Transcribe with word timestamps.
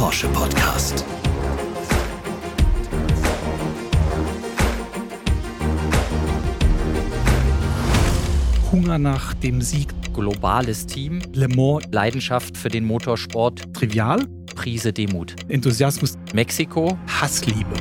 Porsche 0.00 0.28
Podcast. 0.28 1.04
Hunger 8.72 8.96
nach 8.98 9.34
dem 9.34 9.60
Sieg. 9.60 9.88
Globales 10.14 10.86
Team, 10.86 11.20
Le 11.34 11.48
Mans. 11.48 11.84
Leidenschaft 11.92 12.56
für 12.56 12.70
den 12.70 12.86
Motorsport, 12.86 13.74
Trivial. 13.74 14.26
Prise 14.54 14.94
Demut. 14.94 15.36
Enthusiasmus. 15.48 16.16
Mexiko, 16.32 16.96
Hassliebe. 17.20 17.74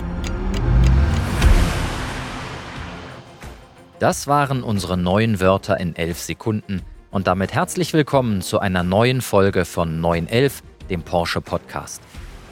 das 4.00 4.28
waren 4.28 4.62
unsere 4.64 4.98
neuen 4.98 5.40
Wörter 5.40 5.80
in 5.80 5.96
elf 5.96 6.20
Sekunden. 6.20 6.82
Und 7.12 7.28
damit 7.28 7.54
herzlich 7.54 7.94
willkommen 7.94 8.42
zu 8.42 8.60
einer 8.60 8.84
neuen 8.84 9.22
Folge 9.22 9.64
von 9.64 10.02
911, 10.02 10.64
dem 10.90 11.04
Porsche 11.04 11.42
Podcast. 11.42 12.02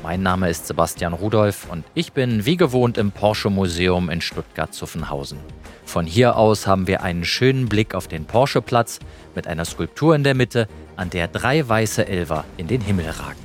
Mein 0.04 0.22
Name 0.22 0.50
ist 0.50 0.68
Sebastian 0.68 1.14
Rudolph 1.14 1.68
und 1.72 1.84
ich 1.96 2.14
bin 2.14 2.46
wie 2.46 2.56
gewohnt 2.56 2.98
im 2.98 3.12
Porsche 3.12 3.50
Museum 3.50 4.10
in 4.10 4.22
Stuttgart-Zuffenhausen. 4.22 5.40
Von 5.86 6.06
hier 6.06 6.36
aus 6.36 6.68
haben 6.68 6.86
wir 6.86 7.02
einen 7.02 7.26
schönen 7.26 7.68
Blick 7.68 7.96
auf 7.96 8.08
den 8.08 8.26
Porsche-Platz 8.26 9.00
mit 9.36 9.48
einer 9.48 9.66
Skulptur 9.66 10.16
in 10.16 10.24
der 10.24 10.36
Mitte, 10.36 10.68
an 10.96 11.10
der 11.10 11.28
drei 11.28 11.68
weiße 11.68 12.08
Elver 12.08 12.46
in 12.58 12.68
den 12.68 12.82
Himmel 12.82 13.10
ragen. 13.10 13.40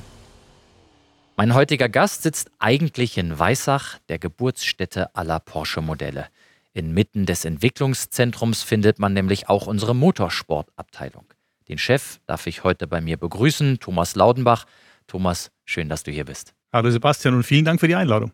Mein 1.36 1.54
heutiger 1.54 1.88
Gast 1.88 2.22
sitzt 2.22 2.50
eigentlich 2.58 3.16
in 3.16 3.38
Weissach, 3.38 3.98
der 4.10 4.18
Geburtsstätte 4.18 5.14
aller 5.14 5.40
Porsche-Modelle. 5.40 6.26
Inmitten 6.74 7.26
des 7.26 7.44
Entwicklungszentrums 7.44 8.62
findet 8.62 8.98
man 8.98 9.14
nämlich 9.14 9.48
auch 9.48 9.66
unsere 9.66 9.94
Motorsportabteilung. 9.94 11.24
Den 11.68 11.78
Chef 11.78 12.18
darf 12.26 12.46
ich 12.46 12.64
heute 12.64 12.86
bei 12.86 13.00
mir 13.00 13.16
begrüßen, 13.16 13.78
Thomas 13.78 14.16
Laudenbach. 14.16 14.64
Thomas, 15.06 15.50
schön, 15.64 15.88
dass 15.88 16.02
du 16.02 16.10
hier 16.10 16.24
bist. 16.24 16.54
Hallo 16.72 16.90
Sebastian 16.90 17.34
und 17.34 17.44
vielen 17.44 17.64
Dank 17.64 17.80
für 17.80 17.88
die 17.88 17.94
Einladung. 17.94 18.32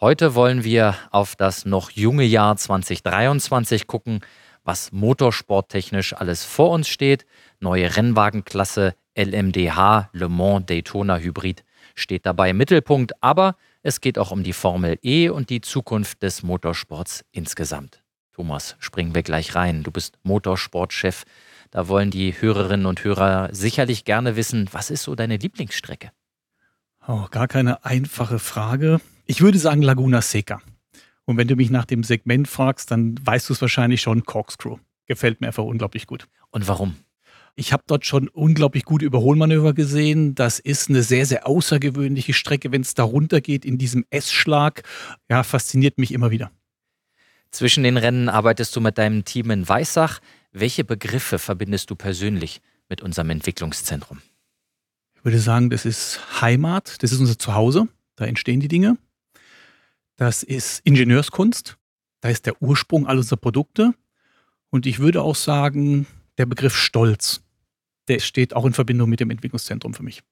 Heute 0.00 0.34
wollen 0.34 0.64
wir 0.64 0.96
auf 1.10 1.36
das 1.36 1.64
noch 1.64 1.90
junge 1.90 2.24
Jahr 2.24 2.56
2023 2.56 3.86
gucken, 3.86 4.20
was 4.64 4.92
motorsporttechnisch 4.92 6.14
alles 6.14 6.44
vor 6.44 6.70
uns 6.70 6.88
steht. 6.88 7.26
Neue 7.60 7.96
Rennwagenklasse 7.96 8.94
LMDH, 9.16 10.10
Le 10.12 10.28
Mans 10.28 10.66
Daytona 10.66 11.18
Hybrid, 11.18 11.64
steht 11.94 12.26
dabei 12.26 12.50
im 12.50 12.56
Mittelpunkt, 12.56 13.12
aber 13.22 13.56
es 13.82 14.00
geht 14.00 14.18
auch 14.18 14.30
um 14.30 14.42
die 14.42 14.52
Formel 14.52 14.98
E 15.02 15.28
und 15.28 15.50
die 15.50 15.60
Zukunft 15.60 16.22
des 16.22 16.42
Motorsports 16.42 17.24
insgesamt. 17.32 18.02
Thomas, 18.32 18.76
springen 18.78 19.14
wir 19.14 19.22
gleich 19.22 19.54
rein. 19.54 19.82
Du 19.82 19.90
bist 19.90 20.18
Motorsportchef. 20.22 21.24
Da 21.72 21.88
wollen 21.88 22.10
die 22.10 22.38
Hörerinnen 22.38 22.84
und 22.84 23.02
Hörer 23.02 23.48
sicherlich 23.50 24.04
gerne 24.04 24.36
wissen, 24.36 24.68
was 24.72 24.90
ist 24.90 25.04
so 25.04 25.14
deine 25.14 25.38
Lieblingsstrecke? 25.38 26.12
Oh, 27.08 27.26
gar 27.30 27.48
keine 27.48 27.82
einfache 27.86 28.38
Frage. 28.38 29.00
Ich 29.24 29.40
würde 29.40 29.58
sagen 29.58 29.80
Laguna 29.80 30.20
Seca. 30.20 30.60
Und 31.24 31.38
wenn 31.38 31.48
du 31.48 31.56
mich 31.56 31.70
nach 31.70 31.86
dem 31.86 32.04
Segment 32.04 32.46
fragst, 32.46 32.90
dann 32.90 33.14
weißt 33.24 33.48
du 33.48 33.54
es 33.54 33.62
wahrscheinlich 33.62 34.02
schon, 34.02 34.24
Corkscrew. 34.24 34.76
Gefällt 35.06 35.40
mir 35.40 35.46
einfach 35.46 35.64
unglaublich 35.64 36.06
gut. 36.06 36.28
Und 36.50 36.68
warum? 36.68 36.96
Ich 37.54 37.72
habe 37.72 37.84
dort 37.86 38.04
schon 38.04 38.28
unglaublich 38.28 38.84
gute 38.84 39.06
Überholmanöver 39.06 39.72
gesehen. 39.72 40.34
Das 40.34 40.58
ist 40.58 40.90
eine 40.90 41.02
sehr, 41.02 41.24
sehr 41.24 41.46
außergewöhnliche 41.46 42.34
Strecke, 42.34 42.70
wenn 42.70 42.82
es 42.82 42.92
da 42.92 43.02
runtergeht 43.02 43.64
in 43.64 43.78
diesem 43.78 44.04
S-Schlag. 44.10 44.82
Ja, 45.30 45.42
fasziniert 45.42 45.96
mich 45.96 46.12
immer 46.12 46.30
wieder. 46.30 46.50
Zwischen 47.50 47.82
den 47.82 47.96
Rennen 47.96 48.28
arbeitest 48.28 48.76
du 48.76 48.82
mit 48.82 48.98
deinem 48.98 49.24
Team 49.24 49.50
in 49.50 49.68
Weissach. 49.68 50.20
Welche 50.52 50.84
Begriffe 50.84 51.38
verbindest 51.38 51.90
du 51.90 51.96
persönlich 51.96 52.60
mit 52.90 53.00
unserem 53.00 53.30
Entwicklungszentrum? 53.30 54.20
Ich 55.14 55.24
würde 55.24 55.38
sagen, 55.38 55.70
das 55.70 55.86
ist 55.86 56.42
Heimat, 56.42 57.02
das 57.02 57.10
ist 57.10 57.20
unser 57.20 57.38
Zuhause, 57.38 57.88
da 58.16 58.26
entstehen 58.26 58.60
die 58.60 58.68
Dinge. 58.68 58.98
Das 60.16 60.42
ist 60.42 60.80
Ingenieurskunst, 60.84 61.78
da 62.20 62.28
ist 62.28 62.44
der 62.44 62.60
Ursprung 62.60 63.06
all 63.06 63.16
unserer 63.16 63.38
Produkte. 63.38 63.94
Und 64.68 64.84
ich 64.84 64.98
würde 64.98 65.22
auch 65.22 65.36
sagen, 65.36 66.06
der 66.36 66.46
Begriff 66.46 66.76
Stolz, 66.76 67.42
der 68.08 68.18
steht 68.18 68.54
auch 68.54 68.66
in 68.66 68.74
Verbindung 68.74 69.08
mit 69.08 69.20
dem 69.20 69.30
Entwicklungszentrum 69.30 69.94
für 69.94 70.02
mich. 70.02 70.22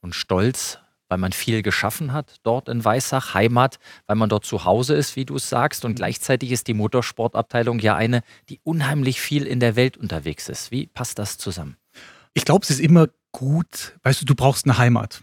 Und 0.00 0.14
Stolz, 0.14 0.78
weil 1.08 1.18
man 1.18 1.32
viel 1.32 1.62
geschaffen 1.62 2.12
hat 2.12 2.36
dort 2.42 2.68
in 2.68 2.84
Weissach, 2.84 3.34
Heimat, 3.34 3.78
weil 4.06 4.16
man 4.16 4.28
dort 4.28 4.44
zu 4.44 4.64
Hause 4.64 4.94
ist, 4.94 5.16
wie 5.16 5.24
du 5.24 5.36
es 5.36 5.48
sagst. 5.48 5.84
Und 5.84 5.96
gleichzeitig 5.96 6.52
ist 6.52 6.66
die 6.66 6.74
Motorsportabteilung 6.74 7.78
ja 7.78 7.94
eine, 7.94 8.22
die 8.48 8.60
unheimlich 8.64 9.20
viel 9.20 9.46
in 9.46 9.60
der 9.60 9.76
Welt 9.76 9.96
unterwegs 9.96 10.48
ist. 10.48 10.70
Wie 10.70 10.86
passt 10.86 11.18
das 11.18 11.38
zusammen? 11.38 11.76
Ich 12.34 12.44
glaube, 12.44 12.64
es 12.64 12.70
ist 12.70 12.80
immer 12.80 13.08
gut, 13.32 13.98
weißt 14.02 14.22
du, 14.22 14.24
du 14.24 14.34
brauchst 14.34 14.66
eine 14.66 14.78
Heimat. 14.78 15.22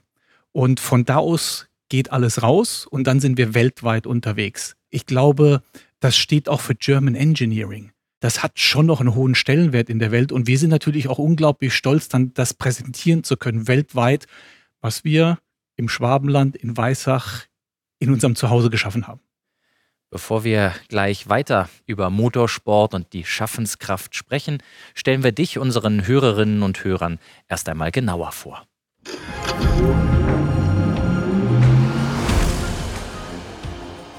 Und 0.51 0.79
von 0.79 1.05
da 1.05 1.17
aus 1.17 1.67
geht 1.89 2.11
alles 2.11 2.41
raus 2.41 2.87
und 2.89 3.05
dann 3.05 3.19
sind 3.19 3.37
wir 3.37 3.53
weltweit 3.53 4.07
unterwegs. 4.07 4.75
Ich 4.89 5.05
glaube, 5.05 5.61
das 5.99 6.17
steht 6.17 6.49
auch 6.49 6.61
für 6.61 6.75
German 6.75 7.15
Engineering. 7.15 7.91
Das 8.19 8.41
hat 8.41 8.57
schon 8.57 8.85
noch 8.85 8.99
einen 8.99 9.15
hohen 9.15 9.35
Stellenwert 9.35 9.89
in 9.89 9.99
der 9.99 10.11
Welt 10.11 10.31
und 10.31 10.47
wir 10.47 10.57
sind 10.57 10.69
natürlich 10.69 11.07
auch 11.07 11.17
unglaublich 11.17 11.73
stolz, 11.73 12.07
dann 12.07 12.33
das 12.33 12.53
präsentieren 12.53 13.23
zu 13.23 13.35
können 13.35 13.67
weltweit, 13.67 14.27
was 14.79 15.03
wir 15.03 15.39
im 15.83 15.89
Schwabenland, 15.89 16.55
in 16.55 16.77
Weissach, 16.77 17.43
in 17.99 18.09
unserem 18.09 18.35
Zuhause 18.35 18.69
geschaffen 18.69 19.05
haben. 19.05 19.19
Bevor 20.09 20.43
wir 20.43 20.73
gleich 20.87 21.27
weiter 21.27 21.69
über 21.85 22.09
Motorsport 22.09 22.93
und 22.93 23.11
die 23.13 23.25
Schaffenskraft 23.25 24.15
sprechen, 24.15 24.63
stellen 24.93 25.23
wir 25.23 25.33
dich 25.33 25.57
unseren 25.57 26.07
Hörerinnen 26.07 26.63
und 26.63 26.83
Hörern 26.83 27.19
erst 27.49 27.67
einmal 27.67 27.91
genauer 27.91 28.31
vor. 28.31 28.65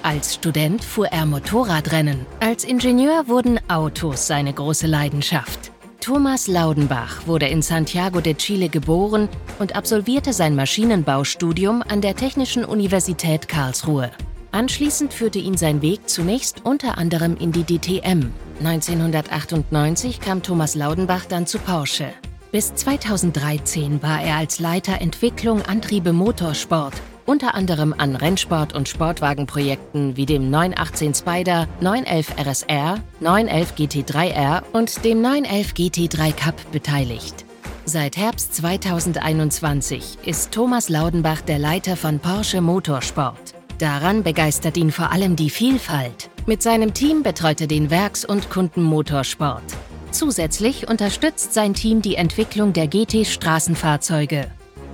Als 0.02 0.34
Student 0.34 0.84
fuhr 0.84 1.06
er 1.06 1.24
Motorradrennen. 1.24 2.26
Als 2.40 2.64
Ingenieur 2.64 3.26
wurden 3.26 3.58
Autos 3.70 4.26
seine 4.26 4.52
große 4.52 4.86
Leidenschaft. 4.86 5.73
Thomas 6.04 6.48
Laudenbach 6.48 7.26
wurde 7.26 7.46
in 7.46 7.62
Santiago 7.62 8.20
de 8.20 8.34
Chile 8.34 8.68
geboren 8.68 9.26
und 9.58 9.74
absolvierte 9.74 10.34
sein 10.34 10.54
Maschinenbaustudium 10.54 11.82
an 11.82 12.02
der 12.02 12.14
Technischen 12.14 12.66
Universität 12.66 13.48
Karlsruhe. 13.48 14.10
Anschließend 14.52 15.14
führte 15.14 15.38
ihn 15.38 15.56
sein 15.56 15.80
Weg 15.80 16.06
zunächst 16.06 16.60
unter 16.62 16.98
anderem 16.98 17.38
in 17.38 17.52
die 17.52 17.64
DTM. 17.64 18.34
1998 18.62 20.20
kam 20.20 20.42
Thomas 20.42 20.74
Laudenbach 20.74 21.24
dann 21.24 21.46
zu 21.46 21.58
Porsche. 21.58 22.10
Bis 22.52 22.74
2013 22.74 24.02
war 24.02 24.20
er 24.20 24.36
als 24.36 24.60
Leiter 24.60 25.00
Entwicklung 25.00 25.62
Antriebe 25.62 26.12
Motorsport 26.12 26.92
unter 27.26 27.54
anderem 27.54 27.94
an 27.96 28.16
Rennsport- 28.16 28.74
und 28.74 28.88
Sportwagenprojekten 28.88 30.16
wie 30.16 30.26
dem 30.26 30.50
918 30.50 31.14
Spider, 31.14 31.68
911 31.80 32.38
RSR, 32.38 33.00
911 33.20 33.74
GT3R 33.74 34.62
und 34.72 35.04
dem 35.04 35.20
911 35.22 35.72
GT3 35.72 36.32
Cup 36.32 36.54
beteiligt. 36.72 37.44
Seit 37.86 38.16
Herbst 38.16 38.54
2021 38.54 40.18
ist 40.24 40.52
Thomas 40.52 40.88
Laudenbach 40.88 41.42
der 41.42 41.58
Leiter 41.58 41.96
von 41.96 42.18
Porsche 42.18 42.60
Motorsport. 42.60 43.54
Daran 43.78 44.22
begeistert 44.22 44.76
ihn 44.76 44.92
vor 44.92 45.10
allem 45.10 45.36
die 45.36 45.50
Vielfalt. 45.50 46.30
Mit 46.46 46.62
seinem 46.62 46.94
Team 46.94 47.22
betreut 47.22 47.60
er 47.60 47.66
den 47.66 47.90
Werks- 47.90 48.24
und 48.24 48.48
Kundenmotorsport. 48.48 49.64
Zusätzlich 50.12 50.88
unterstützt 50.88 51.54
sein 51.54 51.74
Team 51.74 52.00
die 52.00 52.14
Entwicklung 52.14 52.72
der 52.72 52.86
GT-Straßenfahrzeuge. 52.86 54.46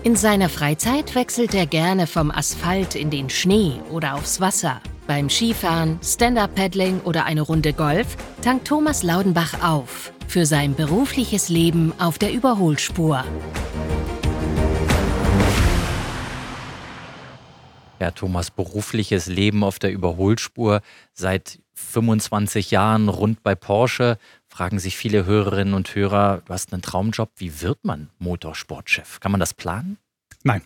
In 0.03 0.16
seiner 0.16 0.49
Freizeit 0.49 1.15
wechselt 1.15 1.55
er 1.55 1.66
gerne 1.66 2.06
vom 2.06 2.31
Asphalt 2.31 2.94
in 2.94 3.11
den 3.11 3.28
Schnee 3.28 3.75
oder 3.91 4.15
aufs 4.15 4.41
Wasser. 4.41 4.81
Beim 5.06 5.28
Skifahren, 5.28 5.99
Stand-up-Paddling 6.03 7.00
oder 7.00 7.27
eine 7.27 7.43
Runde 7.43 7.75
Golf 7.75 8.16
tankt 8.41 8.66
Thomas 8.66 9.03
Laudenbach 9.03 9.62
auf 9.62 10.15
für 10.27 10.47
sein 10.47 10.75
berufliches 10.75 11.50
Leben 11.50 11.92
auf 11.98 12.16
der 12.16 12.33
Überholspur. 12.33 13.25
Ja, 18.01 18.10
Thomas, 18.13 18.51
berufliches 18.51 19.27
Leben 19.27 19.63
auf 19.63 19.78
der 19.78 19.92
Überholspur 19.92 20.80
seit 21.13 21.59
25 21.75 22.71
Jahren 22.71 23.10
rund 23.10 23.42
bei 23.42 23.54
Porsche. 23.54 24.16
Fragen 24.51 24.81
sich 24.81 24.97
viele 24.97 25.27
Hörerinnen 25.27 25.75
und 25.75 25.95
Hörer, 25.95 26.43
du 26.45 26.53
hast 26.53 26.73
einen 26.73 26.83
Traumjob. 26.83 27.31
Wie 27.37 27.63
wird 27.63 27.85
man 27.85 28.11
Motorsportchef? 28.19 29.21
Kann 29.21 29.31
man 29.31 29.39
das 29.39 29.55
planen? 29.55 29.97
Nein. 30.43 30.63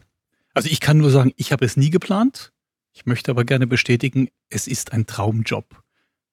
Also 0.55 0.71
ich 0.71 0.81
kann 0.81 0.97
nur 0.97 1.11
sagen, 1.11 1.35
ich 1.37 1.53
habe 1.53 1.67
es 1.67 1.77
nie 1.77 1.91
geplant. 1.91 2.53
Ich 2.93 3.05
möchte 3.05 3.31
aber 3.31 3.45
gerne 3.45 3.67
bestätigen, 3.67 4.29
es 4.49 4.67
ist 4.69 4.93
ein 4.93 5.07
Traumjob. 5.07 5.67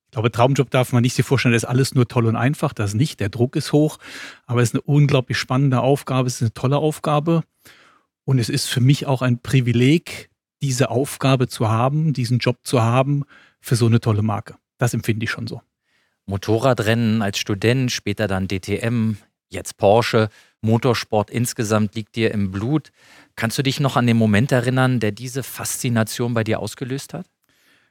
Ich 0.05 0.11
glaube, 0.11 0.31
Traumjob 0.31 0.69
darf 0.69 0.93
man 0.93 1.01
nicht 1.01 1.13
sich 1.13 1.25
vorstellen, 1.25 1.53
das 1.53 1.63
ist 1.63 1.69
alles 1.69 1.93
nur 1.93 2.07
toll 2.07 2.25
und 2.25 2.37
einfach. 2.37 2.71
Das 2.71 2.93
nicht. 2.93 3.19
Der 3.19 3.29
Druck 3.29 3.57
ist 3.57 3.73
hoch. 3.73 3.97
Aber 4.45 4.61
es 4.61 4.69
ist 4.69 4.75
eine 4.75 4.81
unglaublich 4.83 5.37
spannende 5.37 5.81
Aufgabe. 5.81 6.27
Es 6.27 6.35
ist 6.35 6.41
eine 6.41 6.53
tolle 6.53 6.77
Aufgabe. 6.77 7.43
Und 8.23 8.39
es 8.39 8.47
ist 8.47 8.67
für 8.67 8.81
mich 8.81 9.07
auch 9.07 9.21
ein 9.21 9.41
Privileg, 9.41 10.29
diese 10.61 10.89
Aufgabe 10.89 11.47
zu 11.47 11.69
haben, 11.69 12.13
diesen 12.13 12.39
Job 12.39 12.59
zu 12.63 12.81
haben 12.81 13.25
für 13.59 13.75
so 13.75 13.87
eine 13.87 13.99
tolle 13.99 14.21
Marke. 14.21 14.55
Das 14.77 14.93
empfinde 14.93 15.25
ich 15.25 15.31
schon 15.31 15.47
so. 15.47 15.61
Motorradrennen 16.25 17.21
als 17.21 17.37
Student, 17.37 17.91
später 17.91 18.27
dann 18.27 18.47
DTM, 18.47 19.17
jetzt 19.49 19.77
Porsche. 19.77 20.29
Motorsport 20.61 21.29
insgesamt 21.29 21.95
liegt 21.95 22.15
dir 22.15 22.31
im 22.31 22.51
Blut. 22.51 22.91
Kannst 23.35 23.57
du 23.57 23.63
dich 23.63 23.79
noch 23.79 23.97
an 23.97 24.07
den 24.07 24.17
Moment 24.17 24.51
erinnern, 24.51 24.99
der 24.99 25.11
diese 25.11 25.43
Faszination 25.43 26.33
bei 26.33 26.43
dir 26.43 26.59
ausgelöst 26.59 27.13
hat? 27.13 27.25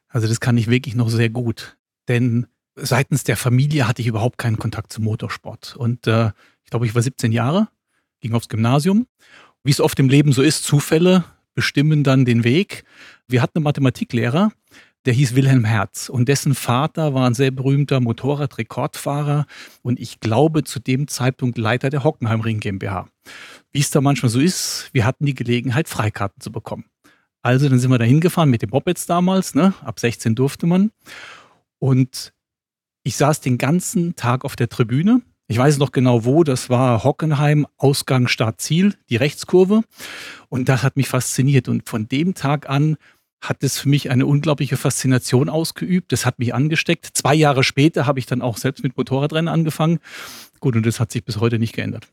Also 0.08 0.28
das 0.28 0.40
kann 0.40 0.56
ich 0.56 0.68
wirklich 0.68 0.94
noch 0.94 1.08
sehr 1.08 1.30
gut. 1.30 1.76
Denn 2.08 2.46
seitens 2.76 3.24
der 3.24 3.36
Familie 3.36 3.86
hatte 3.86 4.02
ich 4.02 4.08
überhaupt 4.08 4.38
keinen 4.38 4.58
Kontakt 4.58 4.92
zum 4.92 5.04
Motorsport. 5.04 5.76
Und 5.76 6.06
äh, 6.06 6.30
ich 6.64 6.70
glaube, 6.70 6.86
ich 6.86 6.94
war 6.94 7.02
17 7.02 7.32
Jahre, 7.32 7.68
ging 8.20 8.34
aufs 8.34 8.48
Gymnasium. 8.48 9.06
Wie 9.62 9.70
es 9.70 9.80
oft 9.80 9.98
im 9.98 10.08
Leben 10.08 10.32
so 10.32 10.42
ist, 10.42 10.64
Zufälle 10.64 11.24
bestimmen 11.54 12.04
dann 12.04 12.24
den 12.24 12.44
Weg. 12.44 12.84
Wir 13.28 13.42
hatten 13.42 13.58
einen 13.58 13.64
Mathematiklehrer, 13.64 14.52
der 15.06 15.14
hieß 15.14 15.34
Wilhelm 15.34 15.64
Herz 15.64 16.08
und 16.08 16.28
dessen 16.28 16.54
Vater 16.54 17.14
war 17.14 17.26
ein 17.26 17.34
sehr 17.34 17.50
berühmter 17.50 18.00
Motorradrekordfahrer 18.00 19.46
und 19.82 19.98
ich 19.98 20.20
glaube 20.20 20.64
zu 20.64 20.78
dem 20.78 21.08
Zeitpunkt 21.08 21.56
Leiter 21.56 21.90
der 21.90 22.04
Hockenheimring 22.04 22.60
GmbH. 22.60 23.08
Wie 23.72 23.80
es 23.80 23.90
da 23.90 24.00
manchmal 24.00 24.30
so 24.30 24.40
ist, 24.40 24.90
wir 24.92 25.06
hatten 25.06 25.24
die 25.24 25.34
Gelegenheit, 25.34 25.88
Freikarten 25.88 26.40
zu 26.40 26.52
bekommen. 26.52 26.84
Also 27.42 27.68
dann 27.68 27.78
sind 27.78 27.90
wir 27.90 27.98
da 27.98 28.04
hingefahren 28.04 28.50
mit 28.50 28.62
den 28.62 28.70
Mopeds 28.70 29.06
damals, 29.06 29.54
ne? 29.54 29.72
ab 29.82 29.98
16 29.98 30.34
durfte 30.34 30.66
man. 30.66 30.90
Und 31.78 32.34
ich 33.02 33.16
saß 33.16 33.40
den 33.40 33.56
ganzen 33.56 34.14
Tag 34.16 34.44
auf 34.44 34.56
der 34.56 34.68
Tribüne. 34.68 35.22
Ich 35.46 35.56
weiß 35.58 35.78
noch 35.78 35.90
genau 35.90 36.24
wo, 36.24 36.44
das 36.44 36.68
war 36.68 37.02
Hockenheim, 37.02 37.66
Ausgang, 37.78 38.28
Start, 38.28 38.60
Ziel, 38.60 38.94
die 39.08 39.16
Rechtskurve. 39.16 39.82
Und 40.48 40.68
das 40.68 40.82
hat 40.82 40.96
mich 40.96 41.08
fasziniert. 41.08 41.68
Und 41.68 41.88
von 41.88 42.06
dem 42.06 42.34
Tag 42.34 42.68
an 42.68 42.98
hat 43.40 43.62
es 43.62 43.78
für 43.78 43.88
mich 43.88 44.10
eine 44.10 44.26
unglaubliche 44.26 44.76
Faszination 44.76 45.48
ausgeübt. 45.48 46.12
Das 46.12 46.26
hat 46.26 46.38
mich 46.38 46.54
angesteckt. 46.54 47.08
Zwei 47.14 47.34
Jahre 47.34 47.64
später 47.64 48.06
habe 48.06 48.18
ich 48.18 48.26
dann 48.26 48.42
auch 48.42 48.58
selbst 48.58 48.82
mit 48.82 48.96
Motorradrennen 48.96 49.48
angefangen. 49.48 50.00
Gut, 50.60 50.76
und 50.76 50.84
das 50.84 51.00
hat 51.00 51.10
sich 51.10 51.24
bis 51.24 51.38
heute 51.38 51.58
nicht 51.58 51.74
geändert. 51.74 52.08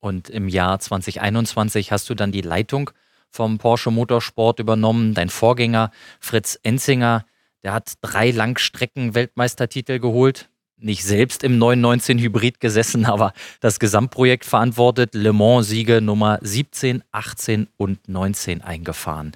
Und 0.00 0.28
im 0.28 0.48
Jahr 0.48 0.78
2021 0.78 1.92
hast 1.92 2.10
du 2.10 2.14
dann 2.14 2.32
die 2.32 2.40
Leitung 2.40 2.90
vom 3.30 3.58
Porsche 3.58 3.90
Motorsport 3.90 4.58
übernommen. 4.58 5.14
Dein 5.14 5.28
Vorgänger 5.28 5.90
Fritz 6.20 6.58
Enzinger, 6.62 7.24
der 7.62 7.72
hat 7.72 7.94
drei 8.00 8.30
Langstrecken-Weltmeistertitel 8.30 9.98
geholt. 9.98 10.48
Nicht 10.78 11.04
selbst 11.04 11.42
im 11.42 11.58
919 11.58 12.18
Hybrid 12.18 12.60
gesessen, 12.60 13.04
aber 13.06 13.32
das 13.60 13.78
Gesamtprojekt 13.78 14.44
verantwortet. 14.44 15.14
Le 15.14 15.32
Mans-Siege 15.32 16.00
Nummer 16.00 16.38
17, 16.42 17.02
18 17.12 17.68
und 17.76 18.08
19 18.08 18.62
eingefahren. 18.62 19.32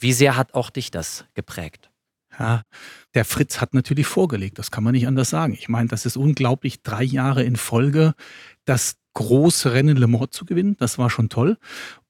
Wie 0.00 0.12
sehr 0.14 0.36
hat 0.36 0.54
auch 0.54 0.70
dich 0.70 0.90
das 0.90 1.26
geprägt? 1.34 1.90
Ja, 2.38 2.62
der 3.14 3.26
Fritz 3.26 3.60
hat 3.60 3.74
natürlich 3.74 4.06
vorgelegt, 4.06 4.58
das 4.58 4.70
kann 4.70 4.82
man 4.82 4.92
nicht 4.92 5.06
anders 5.06 5.28
sagen. 5.28 5.52
Ich 5.52 5.68
meine, 5.68 5.88
das 5.88 6.06
ist 6.06 6.16
unglaublich, 6.16 6.82
drei 6.82 7.02
Jahre 7.02 7.42
in 7.42 7.56
Folge 7.56 8.14
das 8.64 8.96
große 9.14 9.72
Rennen 9.72 9.96
Le 9.96 10.06
Mans 10.06 10.30
zu 10.30 10.46
gewinnen, 10.46 10.76
das 10.78 10.96
war 10.96 11.10
schon 11.10 11.28
toll. 11.28 11.58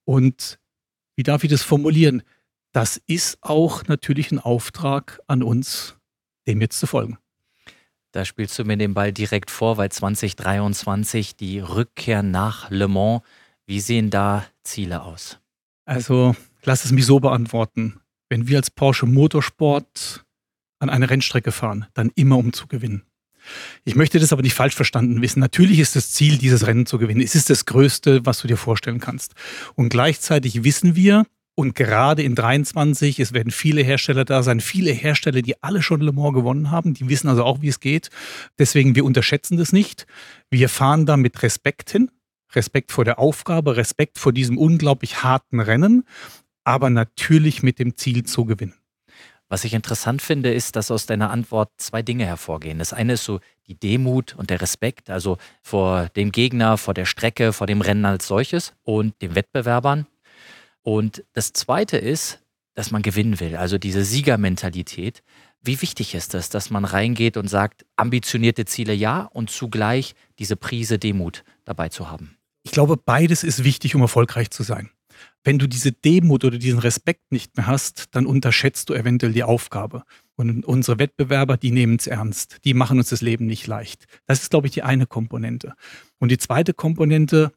Und 0.05 0.61
wie 1.17 1.25
darf 1.25 1.43
ich 1.43 1.51
das 1.51 1.63
formulieren? 1.63 2.23
Das 2.73 3.01
ist 3.07 3.39
auch 3.41 3.85
natürlich 3.89 4.31
ein 4.31 4.39
Auftrag 4.39 5.21
an 5.27 5.43
uns, 5.43 5.97
dem 6.47 6.61
jetzt 6.61 6.79
zu 6.79 6.87
folgen. 6.87 7.19
Da 8.13 8.25
spielst 8.25 8.59
du 8.59 8.65
mir 8.65 8.77
den 8.77 8.95
Ball 8.95 9.13
direkt 9.13 9.51
vor, 9.51 9.77
weil 9.77 9.91
2023 9.91 11.37
die 11.37 11.61
Rückkehr 11.61 12.23
nach 12.23 12.71
Le 12.71 12.89
Mans, 12.89 13.23
wie 13.67 13.81
sehen 13.81 14.11
da 14.11 14.47
Ziele 14.63 15.03
aus? 15.03 15.41
Also 15.85 16.37
lass 16.65 16.85
es 16.85 16.93
mich 16.93 17.07
so 17.07 17.21
beantworten. 17.21 18.01
Wenn 18.29 18.49
wir 18.49 18.59
als 18.59 18.71
Porsche 18.71 19.07
Motorsport 19.07 20.25
an 20.79 20.91
eine 20.91 21.11
Rennstrecke 21.11 21.53
fahren, 21.53 21.87
dann 21.95 22.11
immer 22.15 22.39
um 22.39 22.53
zu 22.53 22.67
gewinnen. 22.67 23.05
Ich 23.85 23.97
möchte 23.97 24.19
das 24.19 24.33
aber 24.33 24.43
nicht 24.43 24.55
falsch 24.55 24.75
verstanden 24.75 25.23
wissen. 25.23 25.41
Natürlich 25.41 25.79
ist 25.79 25.97
das 25.97 26.13
Ziel, 26.13 26.39
dieses 26.39 26.67
Rennen 26.67 26.87
zu 26.87 26.99
gewinnen. 26.99 27.21
Es 27.21 27.35
ist 27.35 27.51
das 27.51 27.67
Größte, 27.67 28.25
was 28.25 28.41
du 28.41 28.49
dir 28.49 28.57
vorstellen 28.57 29.01
kannst. 29.01 29.35
Und 29.75 29.89
gleichzeitig 29.89 30.65
wissen 30.65 30.95
wir, 30.95 31.25
und 31.57 31.75
gerade 31.75 32.23
in 32.23 32.35
23, 32.35 33.21
es 33.21 33.35
werden 33.35 33.51
viele 33.51 33.83
Hersteller 33.83 34.25
da 34.25 34.43
sein, 34.43 34.61
viele 34.61 34.93
Hersteller, 34.93 35.43
die 35.43 35.63
alle 35.63 35.83
schon 35.83 36.01
Le 36.01 36.13
Mans 36.13 36.35
gewonnen 36.35 36.71
haben, 36.71 36.95
die 36.95 37.09
wissen 37.09 37.29
also 37.29 37.45
auch, 37.45 37.61
wie 37.61 37.69
es 37.69 37.81
geht. 37.81 38.09
Deswegen, 38.59 38.95
wir 38.95 39.05
unterschätzen 39.05 39.59
das 39.59 39.73
nicht. 39.73 40.07
Wir 40.49 40.69
fahren 40.69 41.05
da 41.05 41.17
mit 41.19 41.43
Respekt 41.43 41.91
hin. 41.91 42.11
Respekt 42.55 42.93
vor 42.93 43.05
der 43.05 43.19
Aufgabe, 43.19 43.77
Respekt 43.77 44.19
vor 44.19 44.33
diesem 44.33 44.59
unglaublich 44.59 45.23
harten 45.23 45.61
Rennen 45.61 46.05
aber 46.71 46.89
natürlich 46.89 47.65
mit 47.65 47.81
dem 47.81 47.97
Ziel 47.97 48.23
zu 48.25 48.45
gewinnen. 48.45 48.75
Was 49.49 49.65
ich 49.65 49.75
interessant 49.75 50.23
finde, 50.23 50.55
ist, 50.55 50.77
dass 50.77 50.93
aus 50.93 51.07
deiner 51.07 51.31
Antwort 51.31 51.73
zwei 51.79 52.03
Dinge 52.03 52.25
hervorgehen. 52.25 52.79
Das 52.79 52.93
eine 52.93 53.15
ist 53.15 53.25
so 53.25 53.41
die 53.67 53.75
Demut 53.75 54.37
und 54.37 54.51
der 54.51 54.61
Respekt, 54.61 55.11
also 55.11 55.39
vor 55.63 56.09
dem 56.11 56.31
Gegner, 56.31 56.79
vor 56.79 56.95
der 56.95 57.07
Strecke, 57.07 57.53
vor 57.53 57.67
dem 57.67 57.81
Rennen 57.81 58.05
als 58.05 58.29
solches 58.29 58.73
und 58.85 59.21
den 59.21 59.35
Wettbewerbern. 59.35 60.07
Und 60.83 61.25
das 61.33 61.53
zweite 61.53 61.97
ist, 61.97 62.39
dass 62.75 62.93
man 62.93 63.03
gewinnen 63.03 63.41
will, 63.41 63.57
also 63.57 63.77
diese 63.77 64.05
Siegermentalität. 64.05 65.25
Wie 65.61 65.83
wichtig 65.83 66.15
ist 66.15 66.35
es, 66.35 66.49
dass 66.49 66.71
man 66.71 66.85
reingeht 66.85 67.37
und 67.37 67.49
sagt, 67.49 67.85
ambitionierte 67.97 68.65
Ziele 68.65 68.95
ja 68.95 69.23
und 69.33 69.51
zugleich 69.51 70.15
diese 70.39 70.55
Prise 70.55 71.01
Demut 71.01 71.43
dabei 71.65 71.89
zu 71.89 72.09
haben? 72.09 72.37
Ich 72.63 72.71
glaube, 72.71 72.97
beides 72.97 73.43
ist 73.43 73.65
wichtig, 73.65 73.97
um 73.97 74.03
erfolgreich 74.03 74.51
zu 74.53 74.63
sein 74.63 74.91
wenn 75.45 75.59
du 75.59 75.67
diese 75.67 75.93
Demut 75.93 76.45
oder 76.45 76.59
diesen 76.59 76.79
Respekt 76.79 77.33
nicht 77.33 77.57
mehr 77.57 77.67
hast, 77.67 78.09
dann 78.13 78.27
unterschätzt 78.27 78.91
du 78.91 78.95
eventuell 78.95 79.33
die 79.33 79.43
Aufgabe. 79.43 80.05
Und 80.37 80.65
unsere 80.65 80.99
Wettbewerber, 80.99 81.57
die 81.57 81.71
nehmen 81.71 81.97
es 81.97 82.07
ernst. 82.07 82.59
Die 82.65 82.75
machen 82.75 82.99
uns 82.99 83.11
das 83.11 83.21
Leben 83.21 83.47
nicht 83.47 83.67
leicht. 83.67 84.07
Das 84.27 84.43
ist, 84.43 84.51
glaube 84.51 84.67
ich, 84.67 84.73
die 84.73 84.83
eine 84.83 85.07
Komponente. 85.07 85.75
Und 86.19 86.31
die 86.31 86.39
zweite 86.39 86.73
Komponente, 86.73 87.53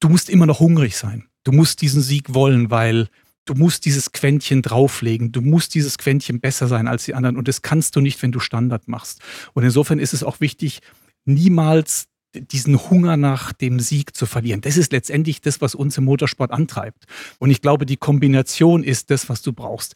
du 0.00 0.08
musst 0.08 0.28
immer 0.28 0.46
noch 0.46 0.60
hungrig 0.60 0.96
sein. 0.96 1.26
Du 1.44 1.52
musst 1.52 1.80
diesen 1.80 2.02
Sieg 2.02 2.34
wollen, 2.34 2.70
weil 2.70 3.08
du 3.46 3.54
musst 3.54 3.86
dieses 3.86 4.12
Quäntchen 4.12 4.60
drauflegen. 4.60 5.32
Du 5.32 5.40
musst 5.40 5.74
dieses 5.74 5.96
Quäntchen 5.96 6.40
besser 6.40 6.68
sein 6.68 6.88
als 6.88 7.04
die 7.04 7.14
anderen. 7.14 7.36
Und 7.36 7.48
das 7.48 7.62
kannst 7.62 7.96
du 7.96 8.00
nicht, 8.00 8.22
wenn 8.22 8.32
du 8.32 8.40
Standard 8.40 8.88
machst. 8.88 9.20
Und 9.54 9.64
insofern 9.64 9.98
ist 9.98 10.12
es 10.12 10.22
auch 10.22 10.40
wichtig, 10.40 10.80
niemals 11.24 12.09
diesen 12.34 12.90
Hunger 12.90 13.16
nach 13.16 13.52
dem 13.52 13.80
Sieg 13.80 14.16
zu 14.16 14.26
verlieren. 14.26 14.60
Das 14.60 14.76
ist 14.76 14.92
letztendlich 14.92 15.40
das, 15.40 15.60
was 15.60 15.74
uns 15.74 15.98
im 15.98 16.04
Motorsport 16.04 16.52
antreibt. 16.52 17.04
Und 17.38 17.50
ich 17.50 17.60
glaube, 17.60 17.86
die 17.86 17.96
Kombination 17.96 18.84
ist 18.84 19.10
das, 19.10 19.28
was 19.28 19.42
du 19.42 19.52
brauchst. 19.52 19.94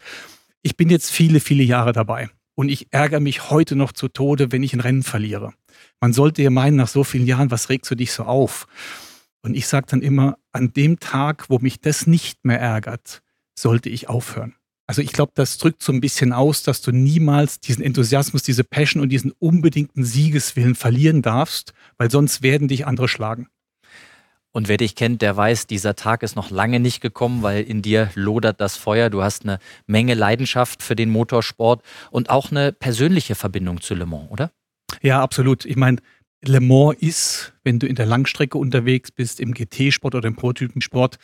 Ich 0.63 0.77
bin 0.77 0.91
jetzt 0.91 1.11
viele, 1.11 1.41
viele 1.41 1.63
Jahre 1.63 1.93
dabei 1.93 2.31
und 2.55 2.69
ich 2.69 2.89
ärgere 2.91 3.21
mich 3.21 3.51
heute 3.51 3.77
noch 3.77 3.93
zu 3.93 4.09
Tode, 4.09 4.53
wenn 4.53 4.63
ich 4.63 4.73
ein 4.73 4.81
Rennen 4.81 5.03
verliere. 5.03 5.53
Man 6.01 6.13
sollte 6.13 6.43
ja 6.43 6.51
meinen, 6.51 6.77
nach 6.77 6.89
so 6.89 7.05
vielen 7.05 7.27
Jahren, 7.27 7.51
was 7.51 7.69
regst 7.69 7.91
du 7.91 7.95
dich 7.95 8.13
so 8.13 8.25
auf? 8.25 8.67
Und 9.43 9.55
ich 9.55 9.67
sage 9.67 9.87
dann 9.91 10.01
immer, 10.01 10.39
an 10.53 10.73
dem 10.73 10.99
Tag, 11.01 11.51
wo 11.51 11.59
mich 11.59 11.81
das 11.81 12.07
nicht 12.07 12.45
mehr 12.45 12.61
ärgert, 12.61 13.23
sollte 13.59 13.91
ich 13.91 14.09
aufhören. 14.09 14.55
Also 14.87 15.01
ich 15.01 15.13
glaube, 15.13 15.33
das 15.35 15.57
drückt 15.57 15.83
so 15.83 15.93
ein 15.93 16.01
bisschen 16.01 16.33
aus, 16.33 16.63
dass 16.63 16.83
du 16.83 16.93
niemals 16.93 17.59
diesen 17.61 17.83
Enthusiasmus, 17.83 18.43
diese 18.43 18.65
Passion 18.65 19.03
und 19.03 19.09
diesen 19.09 19.33
unbedingten 19.33 20.05
Siegeswillen 20.05 20.75
verlieren 20.75 21.23
darfst, 21.23 21.73
weil 21.97 22.11
sonst 22.11 22.43
werden 22.43 22.69
dich 22.69 22.87
andere 22.87 23.09
schlagen. 23.09 23.49
Und 24.53 24.69
wer 24.69 24.77
dich 24.77 24.95
kennt, 24.95 25.21
der 25.21 25.37
weiß, 25.37 25.67
dieser 25.67 25.97
Tag 25.97 26.23
ist 26.23 26.37
noch 26.37 26.51
lange 26.51 26.79
nicht 26.79 27.01
gekommen, 27.01 27.43
weil 27.43 27.65
in 27.65 27.83
dir 27.83 28.11
lodert 28.15 28.61
das 28.61 28.77
Feuer. 28.77 29.11
Du 29.11 29.23
hast 29.23 29.43
eine 29.43 29.59
Menge 29.87 30.15
Leidenschaft 30.15 30.83
für 30.83 30.95
den 30.95 31.11
Motorsport 31.11 31.83
und 32.13 32.31
auch 32.31 32.53
eine 32.53 32.71
persönliche 32.73 33.35
Verbindung 33.35 33.81
zu 33.81 33.95
Le 33.95 34.07
Mans, 34.07 34.31
oder? 34.31 34.53
Ja, 35.03 35.23
absolut. 35.23 35.65
Ich 35.65 35.77
meine, 35.77 35.97
Le 36.45 36.61
Mans 36.61 36.95
ist, 37.01 37.53
wenn 37.65 37.81
du 37.81 37.89
in 37.89 37.97
der 37.97 38.07
Langstrecke 38.07 38.57
unterwegs 38.57 39.11
bist, 39.11 39.41
im 39.41 39.55
GT-Sport 39.55 40.15
oder 40.15 40.29
im 40.29 40.37
Prototypensport, 40.37 41.19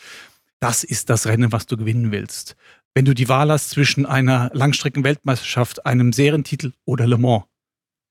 das 0.59 0.83
ist 0.83 1.09
das 1.09 1.27
Rennen, 1.27 1.53
was 1.53 1.67
du 1.67 1.77
gewinnen 1.77 2.11
willst 2.11 2.57
wenn 2.95 3.05
du 3.05 3.15
die 3.15 3.29
Wahl 3.29 3.51
hast 3.51 3.71
zwischen 3.71 4.07
einer 4.07 4.51
Langstrecken-Weltmeisterschaft, 4.53 5.87
einem 5.87 6.13
Serientitel 6.13 6.73
oder 6.85 7.07
Le 7.07 7.19
Mans, 7.19 7.45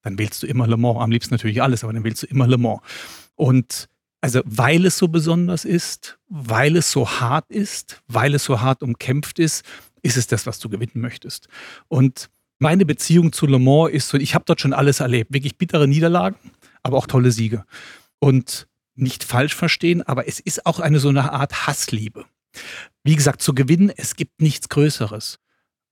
dann 0.01 0.17
wählst 0.17 0.41
du 0.43 0.47
immer 0.47 0.67
Le 0.67 0.77
Mans. 0.77 0.99
Am 0.99 1.11
liebsten 1.11 1.33
natürlich 1.33 1.61
alles, 1.61 1.83
aber 1.83 1.93
dann 1.93 2.03
wählst 2.03 2.23
du 2.23 2.27
immer 2.27 2.47
Le 2.47 2.57
Mans. 2.57 2.81
Und 3.35 3.87
also, 4.21 4.41
weil 4.45 4.85
es 4.85 4.97
so 4.97 5.07
besonders 5.07 5.63
ist, 5.65 6.19
weil 6.27 6.75
es 6.75 6.91
so 6.91 7.09
hart 7.09 7.49
ist, 7.49 8.01
weil 8.07 8.33
es 8.33 8.43
so 8.43 8.59
hart 8.61 8.83
umkämpft 8.83 9.39
ist, 9.39 9.65
ist 10.01 10.17
es 10.17 10.27
das, 10.27 10.45
was 10.45 10.59
du 10.59 10.69
gewinnen 10.69 11.01
möchtest. 11.01 11.47
Und 11.87 12.29
meine 12.57 12.85
Beziehung 12.85 13.31
zu 13.31 13.47
Le 13.47 13.59
Mans 13.59 13.91
ist 13.91 14.09
so, 14.09 14.17
ich 14.17 14.35
habe 14.35 14.45
dort 14.45 14.61
schon 14.61 14.73
alles 14.73 14.99
erlebt. 14.99 15.33
Wirklich 15.33 15.57
bittere 15.57 15.87
Niederlagen, 15.87 16.37
aber 16.83 16.97
auch 16.97 17.07
tolle 17.07 17.31
Siege. 17.31 17.65
Und 18.19 18.67
nicht 18.95 19.23
falsch 19.23 19.55
verstehen, 19.55 20.01
aber 20.01 20.27
es 20.27 20.41
ist 20.41 20.65
auch 20.65 20.79
eine 20.79 20.99
so 20.99 21.09
eine 21.09 21.31
Art 21.31 21.67
Hassliebe. 21.67 22.25
Wie 23.03 23.15
gesagt, 23.15 23.41
zu 23.41 23.53
gewinnen, 23.53 23.91
es 23.95 24.15
gibt 24.15 24.41
nichts 24.41 24.69
Größeres. 24.69 25.39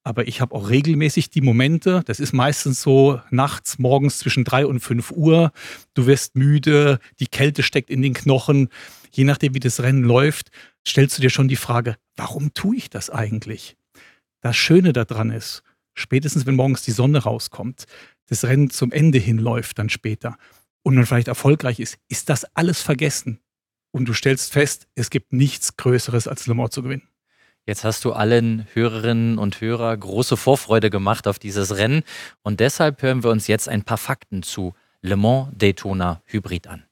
Aber 0.03 0.27
ich 0.27 0.39
habe 0.39 0.55
auch 0.55 0.69
regelmäßig 0.69 1.31
die 1.31 1.41
Momente, 1.41 2.01
das 2.05 2.21
ist 2.21 2.31
meistens 2.31 2.81
so 2.81 3.19
nachts, 3.29 3.77
morgens 3.77 4.19
zwischen 4.19 4.45
drei 4.45 4.65
und 4.65 4.79
fünf 4.79 5.11
Uhr. 5.11 5.51
Du 5.95 6.05
wirst 6.05 6.35
müde, 6.35 6.99
die 7.19 7.27
Kälte 7.27 7.61
steckt 7.61 7.89
in 7.89 8.01
den 8.01 8.13
Knochen. 8.13 8.69
Je 9.11 9.25
nachdem, 9.25 9.53
wie 9.53 9.59
das 9.59 9.81
Rennen 9.81 10.03
läuft, 10.03 10.49
stellst 10.87 11.17
du 11.17 11.21
dir 11.21 11.29
schon 11.29 11.49
die 11.49 11.57
Frage, 11.57 11.97
warum 12.15 12.53
tue 12.53 12.77
ich 12.77 12.89
das 12.89 13.09
eigentlich? 13.09 13.75
Das 14.39 14.55
Schöne 14.55 14.93
daran 14.93 15.29
ist, 15.29 15.61
spätestens 15.93 16.45
wenn 16.45 16.55
morgens 16.55 16.83
die 16.83 16.91
Sonne 16.91 17.19
rauskommt, 17.19 17.85
das 18.27 18.45
Rennen 18.45 18.69
zum 18.69 18.93
Ende 18.93 19.17
hinläuft 19.17 19.77
dann 19.77 19.89
später 19.89 20.37
und 20.83 20.95
man 20.95 21.05
vielleicht 21.05 21.27
erfolgreich 21.27 21.81
ist, 21.81 21.97
ist 22.07 22.29
das 22.29 22.45
alles 22.55 22.81
vergessen 22.81 23.41
und 23.97 24.05
du 24.05 24.13
stellst 24.13 24.53
fest, 24.53 24.87
es 24.95 25.09
gibt 25.09 25.33
nichts 25.33 25.75
Größeres 25.75 26.27
als 26.27 26.45
Le 26.45 26.53
Mans 26.53 26.69
zu 26.69 26.83
gewinnen. 26.83 27.07
Jetzt 27.65 27.83
hast 27.83 28.05
du 28.05 28.13
allen 28.13 28.67
Hörerinnen 28.73 29.39
und 29.39 29.59
Hörer 29.59 29.97
große 29.97 30.37
Vorfreude 30.37 30.89
gemacht 30.89 31.27
auf 31.27 31.39
dieses 31.39 31.77
Rennen 31.77 32.03
und 32.43 32.59
deshalb 32.59 33.01
hören 33.01 33.23
wir 33.23 33.31
uns 33.31 33.47
jetzt 33.47 33.67
ein 33.67 33.83
paar 33.83 33.97
Fakten 33.97 34.43
zu 34.43 34.73
Le 35.01 35.17
Mans 35.17 35.49
Daytona 35.53 36.21
Hybrid 36.25 36.67
an. 36.67 36.85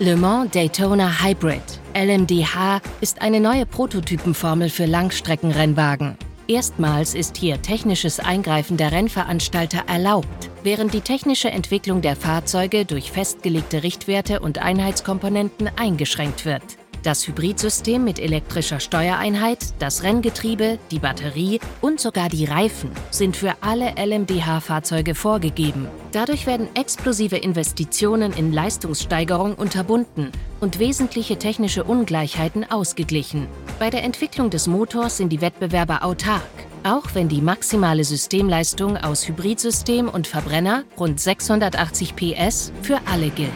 Le 0.00 0.16
Mans 0.16 0.50
Daytona 0.50 1.22
Hybrid 1.22 1.62
LMDH 1.94 2.80
ist 3.00 3.20
eine 3.22 3.40
neue 3.40 3.66
Prototypenformel 3.66 4.70
für 4.70 4.86
Langstreckenrennwagen. 4.86 6.16
Erstmals 6.46 7.14
ist 7.14 7.38
hier 7.38 7.62
technisches 7.62 8.20
Eingreifen 8.20 8.76
der 8.76 8.92
Rennveranstalter 8.92 9.84
erlaubt, 9.86 10.50
während 10.62 10.92
die 10.92 11.00
technische 11.00 11.50
Entwicklung 11.50 12.02
der 12.02 12.16
Fahrzeuge 12.16 12.84
durch 12.84 13.10
festgelegte 13.10 13.82
Richtwerte 13.82 14.40
und 14.40 14.58
Einheitskomponenten 14.58 15.70
eingeschränkt 15.76 16.44
wird. 16.44 16.62
Das 17.04 17.28
Hybridsystem 17.28 18.02
mit 18.02 18.18
elektrischer 18.18 18.80
Steuereinheit, 18.80 19.58
das 19.78 20.04
Renngetriebe, 20.04 20.78
die 20.90 20.98
Batterie 20.98 21.60
und 21.82 22.00
sogar 22.00 22.30
die 22.30 22.46
Reifen 22.46 22.90
sind 23.10 23.36
für 23.36 23.52
alle 23.60 23.92
LMDH-Fahrzeuge 23.98 25.14
vorgegeben. 25.14 25.86
Dadurch 26.12 26.46
werden 26.46 26.66
explosive 26.74 27.36
Investitionen 27.36 28.32
in 28.32 28.54
Leistungssteigerung 28.54 29.54
unterbunden 29.54 30.32
und 30.60 30.78
wesentliche 30.78 31.36
technische 31.36 31.84
Ungleichheiten 31.84 32.64
ausgeglichen. 32.70 33.48
Bei 33.78 33.90
der 33.90 34.02
Entwicklung 34.02 34.48
des 34.48 34.66
Motors 34.66 35.18
sind 35.18 35.28
die 35.28 35.42
Wettbewerber 35.42 36.04
autark, 36.04 36.40
auch 36.84 37.08
wenn 37.12 37.28
die 37.28 37.42
maximale 37.42 38.04
Systemleistung 38.04 38.96
aus 38.96 39.28
Hybridsystem 39.28 40.08
und 40.08 40.26
Verbrenner 40.26 40.84
rund 40.98 41.20
680 41.20 42.16
PS 42.16 42.72
für 42.80 42.98
alle 43.04 43.28
gilt. 43.28 43.50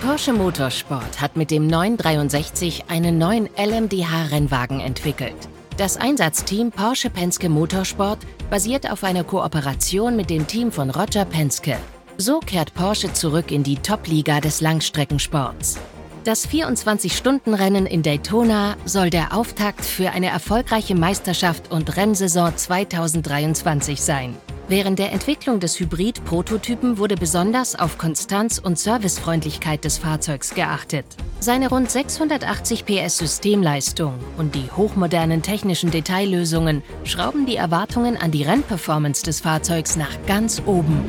Porsche 0.00 0.32
Motorsport 0.32 1.20
hat 1.20 1.36
mit 1.36 1.50
dem 1.50 1.66
963 1.66 2.84
einen 2.88 3.18
neuen 3.18 3.50
LMDH-Rennwagen 3.54 4.80
entwickelt. 4.80 5.36
Das 5.76 5.98
Einsatzteam 5.98 6.72
Porsche 6.72 7.10
Penske 7.10 7.50
Motorsport 7.50 8.18
basiert 8.48 8.90
auf 8.90 9.04
einer 9.04 9.24
Kooperation 9.24 10.16
mit 10.16 10.30
dem 10.30 10.46
Team 10.46 10.72
von 10.72 10.88
Roger 10.88 11.26
Penske. 11.26 11.76
So 12.16 12.40
kehrt 12.40 12.72
Porsche 12.72 13.12
zurück 13.12 13.50
in 13.50 13.62
die 13.62 13.76
Top-Liga 13.76 14.40
des 14.40 14.62
Langstreckensports. 14.62 15.78
Das 16.24 16.48
24-Stunden-Rennen 16.48 17.84
in 17.84 18.02
Daytona 18.02 18.76
soll 18.86 19.10
der 19.10 19.36
Auftakt 19.36 19.84
für 19.84 20.12
eine 20.12 20.28
erfolgreiche 20.28 20.94
Meisterschaft 20.94 21.70
und 21.70 21.98
Rennsaison 21.98 22.56
2023 22.56 24.00
sein. 24.00 24.34
Während 24.70 25.00
der 25.00 25.10
Entwicklung 25.10 25.58
des 25.58 25.80
Hybrid-Prototypen 25.80 26.96
wurde 26.96 27.16
besonders 27.16 27.76
auf 27.76 27.98
Konstanz 27.98 28.58
und 28.58 28.78
Servicefreundlichkeit 28.78 29.84
des 29.84 29.98
Fahrzeugs 29.98 30.54
geachtet. 30.54 31.04
Seine 31.40 31.70
rund 31.70 31.90
680 31.90 32.86
PS 32.86 33.18
Systemleistung 33.18 34.14
und 34.38 34.54
die 34.54 34.70
hochmodernen 34.70 35.42
technischen 35.42 35.90
Detaillösungen 35.90 36.84
schrauben 37.02 37.46
die 37.46 37.56
Erwartungen 37.56 38.16
an 38.16 38.30
die 38.30 38.44
Rennperformance 38.44 39.24
des 39.24 39.40
Fahrzeugs 39.40 39.96
nach 39.96 40.24
ganz 40.28 40.62
oben. 40.64 41.04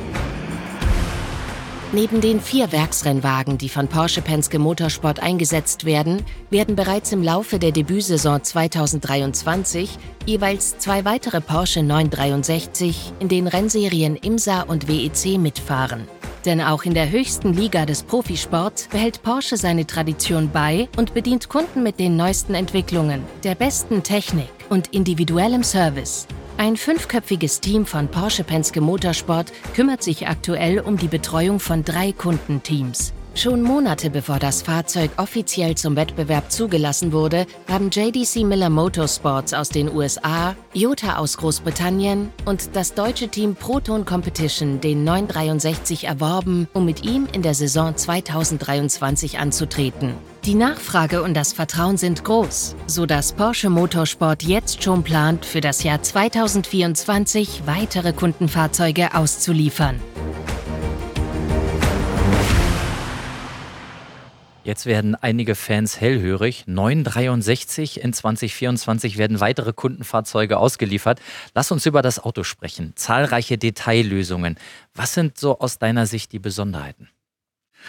Neben 1.94 2.22
den 2.22 2.40
vier 2.40 2.72
Werksrennwagen, 2.72 3.58
die 3.58 3.68
von 3.68 3.90
Porsche 3.90 4.22
Penske 4.22 4.60
Motorsport 4.60 5.22
eingesetzt 5.22 5.84
werden, 5.84 6.24
werden 6.50 6.78
bereits 6.78 7.12
im 7.12 7.22
Laufe 7.22 7.60
der 7.60 7.74
Debütsaison 7.74 8.42
2023 8.42 9.98
jeweils 10.26 10.78
zwei 10.78 11.04
weitere 11.04 11.42
Porsche 11.42 11.84
963 11.84 13.12
in 13.20 13.28
den 13.28 13.46
Rennserien 13.46 14.16
IMSA 14.16 14.62
und 14.62 14.88
WEC 14.88 15.38
mitfahren. 15.38 16.08
Denn 16.46 16.62
auch 16.62 16.84
in 16.84 16.94
der 16.94 17.10
höchsten 17.12 17.54
Liga 17.54 17.86
des 17.86 18.04
Profisports 18.04 18.88
behält 18.88 19.22
Porsche 19.22 19.58
seine 19.58 19.86
Tradition 19.86 20.50
bei 20.50 20.88
und 20.96 21.14
bedient 21.14 21.50
Kunden 21.50 21.84
mit 21.84 22.00
den 22.00 22.16
neuesten 22.16 22.56
Entwicklungen, 22.56 23.22
der 23.44 23.56
besten 23.56 24.02
Technik 24.02 24.50
und 24.70 24.94
individuellem 24.94 25.64
Service. 25.64 26.26
Ein 26.62 26.78
fünfköpfiges 26.78 27.60
Team 27.60 27.88
von 27.88 28.08
Porsche 28.08 28.44
Penske 28.44 28.82
Motorsport 28.82 29.52
kümmert 29.74 30.04
sich 30.04 30.28
aktuell 30.28 30.80
um 30.80 30.96
die 30.96 31.08
Betreuung 31.08 31.60
von 31.60 31.84
drei 31.84 32.12
Kundenteams. 32.12 33.14
Schon 33.34 33.64
Monate 33.64 34.12
bevor 34.12 34.38
das 34.38 34.62
Fahrzeug 34.62 35.10
offiziell 35.18 35.74
zum 35.74 35.96
Wettbewerb 35.96 36.52
zugelassen 36.52 37.14
wurde, 37.14 37.48
haben 37.68 37.90
JDC 37.90 38.44
Miller 38.44 38.70
Motorsports 38.70 39.56
aus 39.56 39.70
den 39.70 39.92
USA, 39.92 40.56
Jota 40.76 41.16
aus 41.16 41.38
Großbritannien 41.38 42.30
und 42.46 42.76
das 42.76 42.94
deutsche 42.94 43.30
Team 43.30 43.56
Proton 43.56 44.06
Competition 44.06 44.80
den 44.82 45.04
963 45.04 46.04
erworben, 46.04 46.68
um 46.74 46.86
mit 46.86 47.04
ihm 47.04 47.28
in 47.34 47.42
der 47.42 47.56
Saison 47.56 47.98
2023 47.98 49.40
anzutreten. 49.40 50.14
Die 50.46 50.56
Nachfrage 50.56 51.22
und 51.22 51.36
das 51.36 51.54
Vertrauen 51.54 51.98
sind 51.98 52.24
groß, 52.24 52.76
sodass 52.88 53.34
Porsche 53.34 53.70
Motorsport 53.70 54.42
jetzt 54.42 54.82
schon 54.82 55.04
plant, 55.04 55.46
für 55.46 55.62
das 55.62 55.84
Jahr 55.84 56.02
2024 56.02 57.68
weitere 57.68 58.12
Kundenfahrzeuge 58.12 59.14
auszuliefern. 59.14 60.00
Jetzt 64.64 64.88
werden 64.88 65.14
einige 65.14 65.54
Fans 65.54 66.02
hellhörig. 66.02 66.64
963 66.66 68.02
in 68.04 68.12
2024 68.12 69.20
werden 69.20 69.42
weitere 69.42 69.74
Kundenfahrzeuge 69.74 70.58
ausgeliefert. 70.58 71.22
Lass 71.54 71.72
uns 71.72 71.86
über 71.86 72.02
das 72.02 72.18
Auto 72.18 72.44
sprechen. 72.44 72.94
Zahlreiche 72.96 73.60
Detaillösungen. 73.60 74.58
Was 74.96 75.14
sind 75.14 75.38
so 75.38 75.60
aus 75.60 75.78
deiner 75.78 76.08
Sicht 76.08 76.32
die 76.32 76.40
Besonderheiten? 76.40 77.10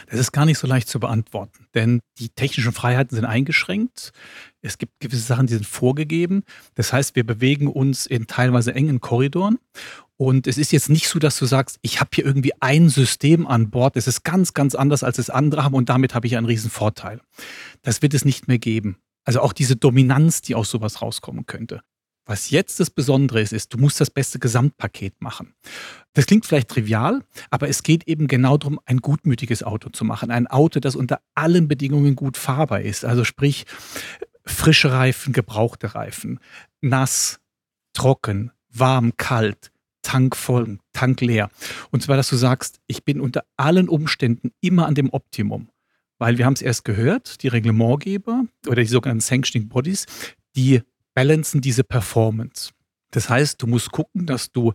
Das 0.08 0.18
ist 0.18 0.32
gar 0.32 0.44
nicht 0.44 0.58
so 0.58 0.66
leicht 0.66 0.88
zu 0.88 1.00
beantworten, 1.00 1.66
denn 1.74 2.00
die 2.18 2.28
technischen 2.28 2.72
Freiheiten 2.72 3.14
sind 3.14 3.24
eingeschränkt. 3.24 4.12
Es 4.60 4.78
gibt 4.78 5.00
gewisse 5.00 5.22
Sachen, 5.22 5.46
die 5.46 5.54
sind 5.54 5.66
vorgegeben. 5.66 6.44
Das 6.74 6.92
heißt, 6.92 7.16
wir 7.16 7.24
bewegen 7.24 7.66
uns 7.66 8.06
in 8.06 8.26
teilweise 8.26 8.74
engen 8.74 9.00
Korridoren. 9.00 9.58
Und 10.16 10.46
es 10.46 10.56
ist 10.56 10.70
jetzt 10.70 10.88
nicht 10.88 11.08
so, 11.08 11.18
dass 11.18 11.36
du 11.36 11.46
sagst, 11.46 11.78
ich 11.82 12.00
habe 12.00 12.10
hier 12.14 12.24
irgendwie 12.24 12.52
ein 12.60 12.88
System 12.88 13.46
an 13.46 13.70
Bord. 13.70 13.96
Es 13.96 14.06
ist 14.06 14.22
ganz, 14.22 14.54
ganz 14.54 14.74
anders, 14.74 15.02
als 15.02 15.18
es 15.18 15.30
andere 15.30 15.64
haben 15.64 15.74
und 15.74 15.88
damit 15.88 16.14
habe 16.14 16.26
ich 16.26 16.36
einen 16.36 16.46
riesen 16.46 16.70
Vorteil. 16.70 17.20
Das 17.82 18.02
wird 18.02 18.14
es 18.14 18.24
nicht 18.24 18.46
mehr 18.46 18.58
geben. 18.58 18.98
Also 19.24 19.40
auch 19.40 19.52
diese 19.52 19.76
Dominanz, 19.76 20.42
die 20.42 20.54
aus 20.54 20.70
sowas 20.70 21.02
rauskommen 21.02 21.46
könnte. 21.46 21.82
Was 22.24 22.50
jetzt 22.50 22.78
das 22.78 22.90
Besondere 22.90 23.40
ist, 23.40 23.52
ist, 23.52 23.74
du 23.74 23.78
musst 23.78 24.00
das 24.00 24.10
beste 24.10 24.38
Gesamtpaket 24.38 25.20
machen. 25.20 25.54
Das 26.12 26.26
klingt 26.26 26.46
vielleicht 26.46 26.68
trivial, 26.68 27.24
aber 27.50 27.68
es 27.68 27.82
geht 27.82 28.06
eben 28.06 28.28
genau 28.28 28.56
darum, 28.56 28.78
ein 28.84 28.98
gutmütiges 28.98 29.62
Auto 29.62 29.90
zu 29.90 30.04
machen. 30.04 30.30
Ein 30.30 30.46
Auto, 30.46 30.78
das 30.78 30.94
unter 30.94 31.20
allen 31.34 31.66
Bedingungen 31.66 32.14
gut 32.14 32.36
fahrbar 32.36 32.82
ist. 32.82 33.04
Also 33.04 33.24
sprich, 33.24 33.64
frische 34.44 34.92
Reifen, 34.92 35.32
gebrauchte 35.32 35.94
Reifen, 35.94 36.38
nass, 36.80 37.40
trocken, 37.92 38.52
warm, 38.70 39.16
kalt, 39.16 39.72
Tank 40.02 40.36
voll, 40.36 40.78
Tank 40.92 41.20
leer. 41.20 41.48
Und 41.90 42.02
zwar, 42.02 42.16
dass 42.16 42.28
du 42.28 42.36
sagst, 42.36 42.80
ich 42.86 43.04
bin 43.04 43.20
unter 43.20 43.44
allen 43.56 43.88
Umständen 43.88 44.52
immer 44.60 44.86
an 44.86 44.94
dem 44.94 45.10
Optimum. 45.10 45.68
Weil 46.18 46.38
wir 46.38 46.46
haben 46.46 46.54
es 46.54 46.62
erst 46.62 46.84
gehört, 46.84 47.42
die 47.42 47.48
Reglementgeber 47.48 48.44
oder 48.66 48.82
die 48.82 48.88
sogenannten 48.88 49.20
Sanctioning 49.20 49.68
Bodies, 49.68 50.06
die 50.54 50.82
balancen 51.14 51.60
diese 51.60 51.84
Performance. 51.84 52.70
Das 53.10 53.28
heißt, 53.28 53.60
du 53.62 53.66
musst 53.66 53.92
gucken, 53.92 54.26
dass 54.26 54.50
du 54.50 54.72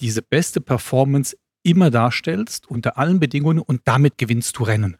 diese 0.00 0.22
beste 0.22 0.60
Performance 0.60 1.36
immer 1.62 1.90
darstellst, 1.90 2.68
unter 2.70 2.98
allen 2.98 3.20
Bedingungen 3.20 3.58
und 3.58 3.82
damit 3.84 4.16
gewinnst 4.16 4.56
du 4.56 4.62
Rennen. 4.62 4.96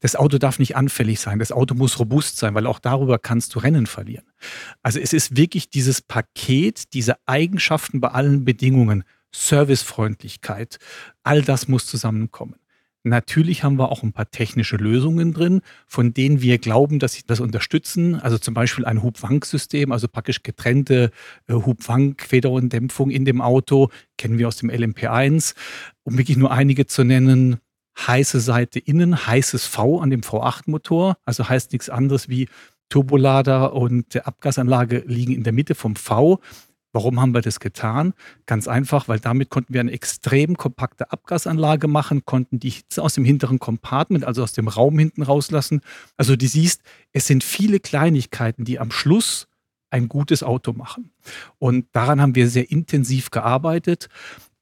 Das 0.00 0.16
Auto 0.16 0.38
darf 0.38 0.58
nicht 0.58 0.76
anfällig 0.76 1.20
sein, 1.20 1.38
das 1.38 1.52
Auto 1.52 1.74
muss 1.74 1.98
robust 1.98 2.38
sein, 2.38 2.54
weil 2.54 2.66
auch 2.66 2.78
darüber 2.78 3.18
kannst 3.18 3.54
du 3.54 3.58
Rennen 3.58 3.86
verlieren. 3.86 4.26
Also 4.82 5.00
es 5.00 5.12
ist 5.12 5.36
wirklich 5.36 5.68
dieses 5.68 6.00
Paket, 6.00 6.94
diese 6.94 7.16
Eigenschaften 7.26 8.00
bei 8.00 8.08
allen 8.08 8.44
Bedingungen, 8.44 9.04
Servicefreundlichkeit, 9.32 10.78
all 11.22 11.42
das 11.42 11.68
muss 11.68 11.86
zusammenkommen. 11.86 12.56
Natürlich 13.06 13.62
haben 13.62 13.78
wir 13.78 13.92
auch 13.92 14.02
ein 14.02 14.12
paar 14.12 14.32
technische 14.32 14.76
Lösungen 14.76 15.32
drin, 15.32 15.60
von 15.86 16.12
denen 16.12 16.42
wir 16.42 16.58
glauben, 16.58 16.98
dass 16.98 17.12
sie 17.12 17.22
das 17.24 17.38
unterstützen. 17.38 18.16
Also 18.16 18.36
zum 18.36 18.52
Beispiel 18.52 18.84
ein 18.84 19.00
Hubwank-System, 19.00 19.92
also 19.92 20.08
praktisch 20.08 20.42
getrennte 20.42 21.12
äh, 21.46 21.52
Hubwank-Federundämpfung 21.52 23.10
in 23.10 23.24
dem 23.24 23.40
Auto, 23.40 23.90
kennen 24.18 24.38
wir 24.38 24.48
aus 24.48 24.56
dem 24.56 24.70
LMP1. 24.70 25.54
Um 26.02 26.18
wirklich 26.18 26.36
nur 26.36 26.50
einige 26.50 26.86
zu 26.86 27.04
nennen, 27.04 27.58
heiße 27.96 28.40
Seite 28.40 28.80
innen, 28.80 29.26
heißes 29.26 29.66
V 29.66 30.00
an 30.00 30.10
dem 30.10 30.22
V8-Motor, 30.22 31.16
also 31.24 31.48
heißt 31.48 31.72
nichts 31.72 31.88
anderes 31.88 32.28
wie 32.28 32.48
Turbolader 32.88 33.72
und 33.72 34.26
Abgasanlage 34.26 35.04
liegen 35.06 35.32
in 35.32 35.44
der 35.44 35.52
Mitte 35.52 35.76
vom 35.76 35.94
V. 35.94 36.40
Warum 36.96 37.20
haben 37.20 37.34
wir 37.34 37.42
das 37.42 37.60
getan? 37.60 38.14
Ganz 38.46 38.66
einfach, 38.66 39.06
weil 39.06 39.20
damit 39.20 39.50
konnten 39.50 39.74
wir 39.74 39.80
eine 39.80 39.92
extrem 39.92 40.56
kompakte 40.56 41.12
Abgasanlage 41.12 41.88
machen, 41.88 42.24
konnten 42.24 42.58
die 42.58 42.70
Hitze 42.70 43.02
aus 43.02 43.12
dem 43.12 43.26
hinteren 43.26 43.58
Compartment, 43.58 44.24
also 44.24 44.42
aus 44.42 44.54
dem 44.54 44.66
Raum 44.66 44.98
hinten 44.98 45.20
rauslassen. 45.20 45.82
Also 46.16 46.36
du 46.36 46.48
siehst, 46.48 46.80
es 47.12 47.26
sind 47.26 47.44
viele 47.44 47.80
Kleinigkeiten, 47.80 48.64
die 48.64 48.78
am 48.78 48.90
Schluss 48.90 49.46
ein 49.90 50.08
gutes 50.08 50.42
Auto 50.42 50.72
machen. 50.72 51.10
Und 51.58 51.84
daran 51.92 52.18
haben 52.18 52.34
wir 52.34 52.48
sehr 52.48 52.70
intensiv 52.70 53.30
gearbeitet, 53.30 54.08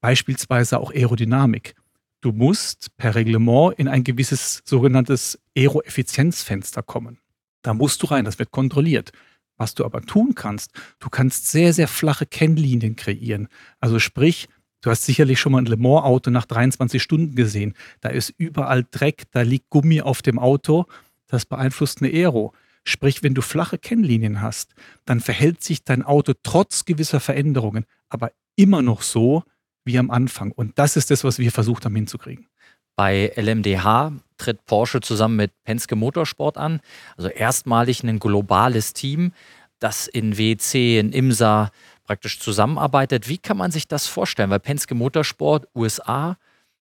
beispielsweise 0.01 0.81
auch 0.81 0.91
Aerodynamik. 0.91 1.73
Du 2.19 2.33
musst 2.33 2.97
per 2.97 3.15
Reglement 3.15 3.79
in 3.79 3.87
ein 3.87 4.03
gewisses 4.03 4.61
sogenanntes 4.65 5.39
Aeroeffizienzfenster 5.55 6.83
kommen. 6.83 7.17
Da 7.61 7.73
musst 7.73 8.03
du 8.03 8.07
rein, 8.07 8.25
das 8.25 8.39
wird 8.39 8.51
kontrolliert. 8.51 9.13
Was 9.57 9.73
du 9.73 9.85
aber 9.85 10.01
tun 10.01 10.35
kannst, 10.35 10.71
du 10.99 11.09
kannst 11.09 11.47
sehr, 11.47 11.73
sehr 11.73 11.87
flache 11.87 12.25
Kennlinien 12.25 12.95
kreieren. 12.95 13.47
Also 13.79 13.99
sprich, 13.99 14.47
du 14.81 14.89
hast 14.89 15.05
sicherlich 15.05 15.39
schon 15.39 15.53
mal 15.53 15.59
ein 15.59 15.65
Le 15.65 15.77
Mans-Auto 15.77 16.29
nach 16.31 16.45
23 16.45 17.01
Stunden 17.01 17.35
gesehen. 17.35 17.73
Da 18.01 18.09
ist 18.09 18.33
überall 18.37 18.85
Dreck, 18.89 19.23
da 19.31 19.41
liegt 19.41 19.69
Gummi 19.69 20.01
auf 20.01 20.21
dem 20.21 20.39
Auto. 20.39 20.85
Das 21.27 21.45
beeinflusst 21.45 22.01
eine 22.01 22.11
Aero. 22.11 22.53
Sprich, 22.83 23.23
wenn 23.23 23.33
du 23.33 23.41
flache 23.41 23.79
Kennlinien 23.79 24.41
hast, 24.41 24.75
dann 25.05 25.19
verhält 25.19 25.63
sich 25.63 25.83
dein 25.83 26.03
Auto 26.03 26.33
trotz 26.43 26.85
gewisser 26.85 27.19
Veränderungen 27.19 27.85
aber 28.09 28.31
immer 28.55 28.81
noch 28.81 29.01
so 29.01 29.43
wie 29.83 29.99
am 29.99 30.09
Anfang. 30.09 30.51
Und 30.51 30.79
das 30.79 30.95
ist 30.95 31.11
das, 31.11 31.23
was 31.23 31.37
wir 31.37 31.51
versucht 31.51 31.85
haben 31.85 31.95
hinzukriegen. 31.95 32.47
Bei 32.95 33.31
LMDH 33.35 34.13
tritt 34.37 34.65
Porsche 34.65 35.01
zusammen 35.01 35.35
mit 35.35 35.51
Penske 35.63 35.95
Motorsport 35.95 36.57
an. 36.57 36.81
Also 37.17 37.29
erstmalig 37.29 38.03
ein 38.03 38.19
globales 38.19 38.93
Team, 38.93 39.33
das 39.79 40.07
in 40.07 40.37
WC, 40.37 40.99
in 40.99 41.11
IMSA 41.11 41.71
praktisch 42.05 42.39
zusammenarbeitet. 42.39 43.27
Wie 43.27 43.37
kann 43.37 43.57
man 43.57 43.71
sich 43.71 43.87
das 43.87 44.07
vorstellen? 44.07 44.49
Weil 44.49 44.59
Penske 44.59 44.95
Motorsport, 44.95 45.67
USA, 45.75 46.37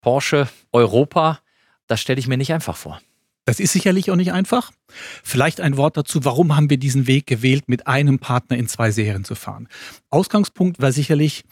Porsche, 0.01 0.47
Europa, 0.71 1.39
das 1.87 2.01
stelle 2.01 2.19
ich 2.19 2.27
mir 2.27 2.37
nicht 2.37 2.53
einfach 2.53 2.75
vor. 2.75 3.01
Das 3.45 3.59
ist 3.59 3.73
sicherlich 3.73 4.09
auch 4.09 4.15
nicht 4.15 4.31
einfach. 4.31 4.71
Vielleicht 5.23 5.61
ein 5.61 5.77
Wort 5.77 5.97
dazu, 5.97 6.25
warum 6.25 6.55
haben 6.55 6.69
wir 6.69 6.77
diesen 6.77 7.05
Weg 7.05 7.27
gewählt, 7.27 7.69
mit 7.69 7.85
einem 7.85 8.17
Partner 8.17 8.57
in 8.57 8.67
zwei 8.67 8.89
Serien 8.89 9.23
zu 9.23 9.35
fahren. 9.35 9.67
Ausgangspunkt 10.09 10.81
war 10.81 10.91
sicherlich, 10.91 11.43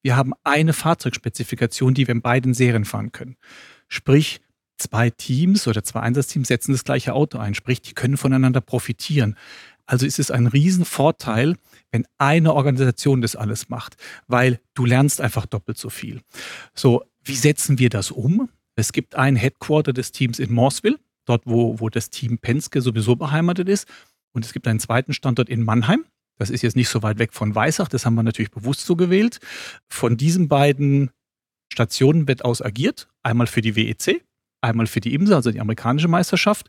wir 0.00 0.16
haben 0.16 0.32
eine 0.44 0.72
Fahrzeugspezifikation, 0.72 1.94
die 1.94 2.06
wir 2.06 2.12
in 2.12 2.22
beiden 2.22 2.54
Serien 2.54 2.86
fahren 2.86 3.12
können. 3.12 3.36
Sprich, 3.92 4.40
zwei 4.78 5.10
Teams 5.10 5.68
oder 5.68 5.84
zwei 5.84 6.00
Einsatzteams 6.00 6.48
setzen 6.48 6.72
das 6.72 6.82
gleiche 6.82 7.12
Auto 7.12 7.36
ein, 7.36 7.54
sprich, 7.54 7.82
die 7.82 7.92
können 7.92 8.16
voneinander 8.16 8.62
profitieren. 8.62 9.36
Also 9.84 10.06
ist 10.06 10.18
es 10.18 10.30
ein 10.30 10.46
Riesenvorteil, 10.46 11.56
wenn 11.90 12.06
eine 12.16 12.54
Organisation 12.54 13.20
das 13.20 13.36
alles 13.36 13.68
macht, 13.68 13.96
weil 14.28 14.60
du 14.72 14.86
lernst 14.86 15.20
einfach 15.20 15.44
doppelt 15.44 15.76
so 15.76 15.90
viel. 15.90 16.22
So, 16.74 17.04
wie 17.22 17.34
setzen 17.34 17.78
wir 17.78 17.90
das 17.90 18.10
um? 18.10 18.48
Es 18.76 18.92
gibt 18.92 19.14
ein 19.14 19.36
Headquarter 19.36 19.92
des 19.92 20.10
Teams 20.10 20.38
in 20.38 20.54
Morsville, 20.54 20.98
dort 21.26 21.42
wo, 21.44 21.78
wo 21.78 21.90
das 21.90 22.08
Team 22.08 22.38
Penske 22.38 22.80
sowieso 22.80 23.14
beheimatet 23.14 23.68
ist. 23.68 23.86
Und 24.32 24.46
es 24.46 24.54
gibt 24.54 24.66
einen 24.68 24.80
zweiten 24.80 25.12
Standort 25.12 25.50
in 25.50 25.64
Mannheim. 25.64 26.06
Das 26.38 26.48
ist 26.48 26.62
jetzt 26.62 26.76
nicht 26.76 26.88
so 26.88 27.02
weit 27.02 27.18
weg 27.18 27.34
von 27.34 27.54
Weissach, 27.54 27.88
das 27.88 28.06
haben 28.06 28.14
wir 28.14 28.22
natürlich 28.22 28.52
bewusst 28.52 28.86
so 28.86 28.96
gewählt. 28.96 29.38
Von 29.90 30.16
diesen 30.16 30.48
beiden 30.48 31.10
Stationen 31.72 32.28
wird 32.28 32.44
aus 32.44 32.62
agiert. 32.62 33.08
Einmal 33.22 33.46
für 33.46 33.62
die 33.62 33.74
WEC, 33.74 34.22
einmal 34.60 34.86
für 34.86 35.00
die 35.00 35.14
IMSA, 35.14 35.36
also 35.36 35.50
die 35.50 35.60
amerikanische 35.60 36.08
Meisterschaft. 36.08 36.68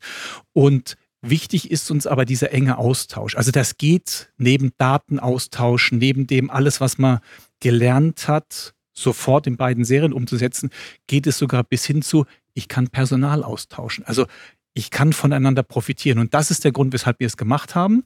Und 0.53 0.95
wichtig 1.21 1.69
ist 1.69 1.91
uns 1.91 2.07
aber 2.07 2.25
dieser 2.25 2.51
enge 2.51 2.77
Austausch. 2.77 3.35
Also 3.35 3.51
das 3.51 3.77
geht 3.77 4.31
neben 4.37 4.71
Datenaustausch, 4.77 5.91
neben 5.91 6.25
dem 6.25 6.49
alles, 6.49 6.81
was 6.81 6.97
man 6.97 7.19
gelernt 7.59 8.27
hat, 8.27 8.73
sofort 8.93 9.45
in 9.45 9.57
beiden 9.57 9.85
Serien 9.85 10.13
umzusetzen, 10.13 10.69
geht 11.07 11.27
es 11.27 11.37
sogar 11.37 11.63
bis 11.63 11.85
hin 11.85 12.01
zu, 12.01 12.25
ich 12.53 12.67
kann 12.67 12.87
Personal 12.87 13.43
austauschen. 13.43 14.05
Also 14.05 14.25
ich 14.73 14.89
kann 14.89 15.13
voneinander 15.13 15.63
profitieren. 15.63 16.19
Und 16.19 16.33
das 16.33 16.49
ist 16.49 16.63
der 16.63 16.71
Grund, 16.71 16.93
weshalb 16.93 17.19
wir 17.19 17.27
es 17.27 17.37
gemacht 17.37 17.75
haben. 17.75 18.05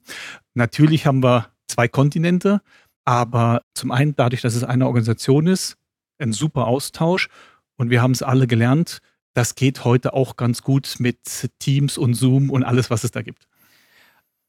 Natürlich 0.53 1.05
haben 1.05 1.23
wir 1.23 1.51
zwei 1.67 1.87
Kontinente, 1.87 2.61
aber 3.05 3.61
zum 3.73 3.91
einen 3.91 4.15
dadurch, 4.15 4.41
dass 4.41 4.55
es 4.55 4.63
eine 4.63 4.87
Organisation 4.87 5.47
ist, 5.47 5.77
ein 6.19 6.33
super 6.33 6.67
Austausch 6.67 7.29
und 7.75 7.89
wir 7.89 8.01
haben 8.01 8.11
es 8.11 8.23
alle 8.23 8.47
gelernt. 8.47 8.99
Das 9.33 9.55
geht 9.55 9.83
heute 9.85 10.13
auch 10.13 10.35
ganz 10.35 10.61
gut 10.61 10.95
mit 10.99 11.49
Teams 11.59 11.97
und 11.97 12.15
Zoom 12.15 12.49
und 12.49 12.63
alles, 12.63 12.89
was 12.89 13.03
es 13.03 13.11
da 13.11 13.21
gibt. 13.21 13.47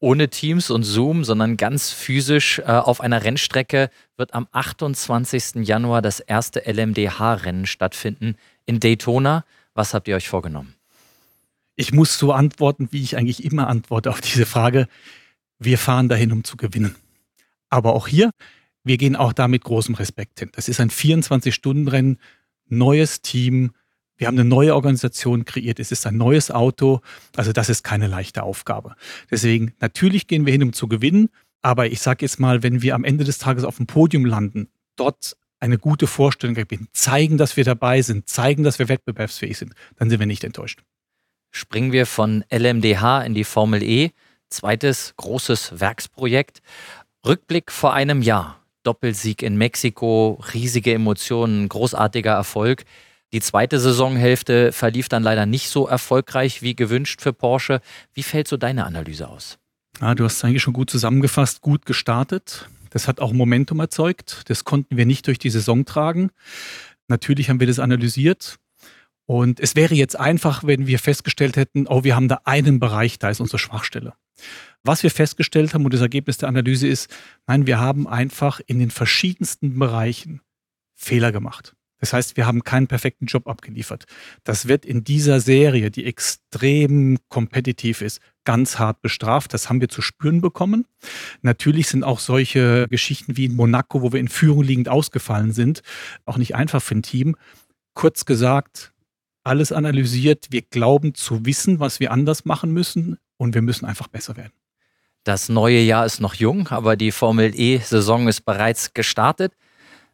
Ohne 0.01 0.29
Teams 0.29 0.69
und 0.69 0.83
Zoom, 0.83 1.25
sondern 1.25 1.57
ganz 1.57 1.91
physisch 1.91 2.59
äh, 2.59 2.63
auf 2.63 3.01
einer 3.01 3.23
Rennstrecke 3.23 3.89
wird 4.15 4.33
am 4.33 4.47
28. 4.51 5.67
Januar 5.67 6.01
das 6.01 6.21
erste 6.21 6.61
LMDH-Rennen 6.65 7.65
stattfinden 7.65 8.35
in 8.65 8.79
Daytona. 8.79 9.43
Was 9.73 9.93
habt 9.93 10.07
ihr 10.07 10.15
euch 10.15 10.29
vorgenommen? 10.29 10.73
Ich 11.75 11.91
muss 11.91 12.17
so 12.17 12.31
antworten, 12.31 12.87
wie 12.91 13.03
ich 13.03 13.17
eigentlich 13.17 13.43
immer 13.43 13.67
antworte 13.67 14.09
auf 14.09 14.21
diese 14.21 14.45
Frage. 14.45 14.87
Wir 15.59 15.77
fahren 15.77 16.07
dahin, 16.07 16.31
um 16.31 16.43
zu 16.45 16.55
gewinnen. 16.55 16.95
Aber 17.69 17.93
auch 17.93 18.07
hier, 18.07 18.31
wir 18.83 18.97
gehen 18.97 19.15
auch 19.15 19.33
da 19.33 19.47
mit 19.47 19.63
großem 19.63 19.95
Respekt 19.95 20.39
hin. 20.39 20.49
Das 20.53 20.67
ist 20.67 20.79
ein 20.79 20.89
24-Stunden-Rennen, 20.89 22.17
neues 22.67 23.21
Team. 23.21 23.71
Wir 24.17 24.27
haben 24.27 24.37
eine 24.37 24.47
neue 24.47 24.75
Organisation 24.75 25.45
kreiert. 25.45 25.79
Es 25.79 25.91
ist 25.91 26.05
ein 26.05 26.17
neues 26.17 26.51
Auto. 26.51 27.01
Also 27.35 27.51
das 27.51 27.69
ist 27.69 27.83
keine 27.83 28.07
leichte 28.07 28.43
Aufgabe. 28.43 28.95
Deswegen, 29.29 29.73
natürlich 29.79 30.27
gehen 30.27 30.45
wir 30.45 30.51
hin, 30.51 30.63
um 30.63 30.73
zu 30.73 30.87
gewinnen. 30.87 31.29
Aber 31.61 31.87
ich 31.87 32.01
sage 32.01 32.25
jetzt 32.25 32.39
mal, 32.39 32.63
wenn 32.63 32.81
wir 32.81 32.95
am 32.95 33.03
Ende 33.03 33.23
des 33.23 33.37
Tages 33.37 33.63
auf 33.63 33.77
dem 33.77 33.87
Podium 33.87 34.25
landen, 34.25 34.69
dort 34.95 35.35
eine 35.59 35.77
gute 35.77 36.07
Vorstellung 36.07 36.55
gewinnen, 36.55 36.87
zeigen, 36.93 37.37
dass 37.37 37.57
wir 37.57 37.65
dabei 37.65 38.01
sind, 38.01 38.29
zeigen, 38.29 38.63
dass 38.63 38.79
wir 38.79 38.87
wettbewerbsfähig 38.87 39.57
sind, 39.57 39.73
dann 39.97 40.09
sind 40.09 40.19
wir 40.19 40.25
nicht 40.25 40.45
enttäuscht. 40.45 40.83
Springen 41.51 41.91
wir 41.91 42.05
von 42.05 42.45
LMDH 42.51 43.23
in 43.23 43.33
die 43.33 43.43
Formel 43.43 43.83
E. 43.83 44.11
Zweites 44.49 45.13
großes 45.17 45.79
Werksprojekt. 45.79 46.61
Rückblick 47.25 47.71
vor 47.71 47.93
einem 47.93 48.21
Jahr. 48.21 48.58
Doppelsieg 48.83 49.41
in 49.41 49.57
Mexiko, 49.57 50.41
riesige 50.53 50.93
Emotionen, 50.93 51.69
großartiger 51.69 52.33
Erfolg. 52.33 52.85
Die 53.31 53.41
zweite 53.41 53.79
Saisonhälfte 53.79 54.71
verlief 54.71 55.09
dann 55.09 55.21
leider 55.21 55.45
nicht 55.45 55.69
so 55.69 55.87
erfolgreich 55.87 56.61
wie 56.61 56.75
gewünscht 56.75 57.21
für 57.21 57.33
Porsche. 57.33 57.81
Wie 58.13 58.23
fällt 58.23 58.47
so 58.47 58.57
deine 58.57 58.85
Analyse 58.85 59.27
aus? 59.27 59.59
Ja, 60.01 60.15
du 60.15 60.23
hast 60.23 60.37
es 60.37 60.43
eigentlich 60.43 60.63
schon 60.63 60.73
gut 60.73 60.89
zusammengefasst, 60.89 61.61
gut 61.61 61.85
gestartet. 61.85 62.69
Das 62.89 63.07
hat 63.07 63.19
auch 63.19 63.33
Momentum 63.33 63.79
erzeugt. 63.79 64.43
Das 64.47 64.63
konnten 64.63 64.97
wir 64.97 65.05
nicht 65.05 65.27
durch 65.27 65.37
die 65.37 65.49
Saison 65.49 65.85
tragen. 65.85 66.31
Natürlich 67.07 67.49
haben 67.49 67.59
wir 67.59 67.67
das 67.67 67.79
analysiert. 67.79 68.57
Und 69.25 69.59
es 69.59 69.75
wäre 69.75 69.93
jetzt 69.93 70.19
einfach, 70.19 70.63
wenn 70.63 70.87
wir 70.87 70.97
festgestellt 70.97 71.55
hätten, 71.55 71.85
oh, 71.87 72.03
wir 72.03 72.15
haben 72.15 72.29
da 72.29 72.41
einen 72.45 72.79
Bereich, 72.79 73.19
da 73.19 73.29
ist 73.29 73.41
unsere 73.41 73.59
Schwachstelle. 73.59 74.13
Was 74.83 75.03
wir 75.03 75.11
festgestellt 75.11 75.73
haben 75.73 75.85
und 75.85 75.93
das 75.93 76.01
Ergebnis 76.01 76.37
der 76.37 76.49
Analyse 76.49 76.87
ist, 76.87 77.09
nein, 77.47 77.67
wir 77.67 77.79
haben 77.79 78.07
einfach 78.07 78.61
in 78.65 78.79
den 78.79 78.91
verschiedensten 78.91 79.77
Bereichen 79.77 80.41
Fehler 80.95 81.31
gemacht. 81.31 81.75
Das 81.99 82.13
heißt, 82.13 82.37
wir 82.37 82.45
haben 82.45 82.63
keinen 82.63 82.87
perfekten 82.87 83.25
Job 83.25 83.47
abgeliefert. 83.47 84.05
Das 84.45 84.67
wird 84.67 84.85
in 84.85 85.03
dieser 85.03 85.41
Serie, 85.41 85.91
die 85.91 86.05
extrem 86.05 87.17
kompetitiv 87.27 88.01
ist, 88.01 88.21
ganz 88.45 88.79
hart 88.79 89.01
bestraft. 89.01 89.53
Das 89.53 89.69
haben 89.69 89.81
wir 89.81 89.89
zu 89.89 90.01
spüren 90.01 90.39
bekommen. 90.39 90.85
Natürlich 91.41 91.87
sind 91.87 92.03
auch 92.03 92.19
solche 92.19 92.87
Geschichten 92.89 93.35
wie 93.35 93.45
in 93.45 93.55
Monaco, 93.55 94.01
wo 94.01 94.13
wir 94.13 94.19
in 94.19 94.29
Führung 94.29 94.63
liegend 94.63 94.87
ausgefallen 94.87 95.51
sind, 95.51 95.81
auch 96.25 96.37
nicht 96.37 96.55
einfach 96.55 96.81
für 96.81 96.95
ein 96.95 97.03
Team. 97.03 97.35
Kurz 97.93 98.23
gesagt, 98.23 98.93
alles 99.43 99.73
analysiert. 99.73 100.47
Wir 100.51 100.61
glauben 100.61 101.15
zu 101.15 101.45
wissen, 101.45 101.79
was 101.81 101.99
wir 101.99 102.11
anders 102.11 102.45
machen 102.45 102.71
müssen 102.71 103.17
und 103.39 103.55
wir 103.55 103.63
müssen 103.63 103.85
einfach 103.85 104.07
besser 104.07 104.37
werden. 104.37 104.53
Das 105.23 105.49
neue 105.49 105.79
Jahr 105.79 106.05
ist 106.05 106.21
noch 106.21 106.35
jung, 106.35 106.67
aber 106.67 106.95
die 106.95 107.11
Formel 107.11 107.53
E-Saison 107.55 108.27
ist 108.27 108.41
bereits 108.41 108.93
gestartet. 108.93 109.53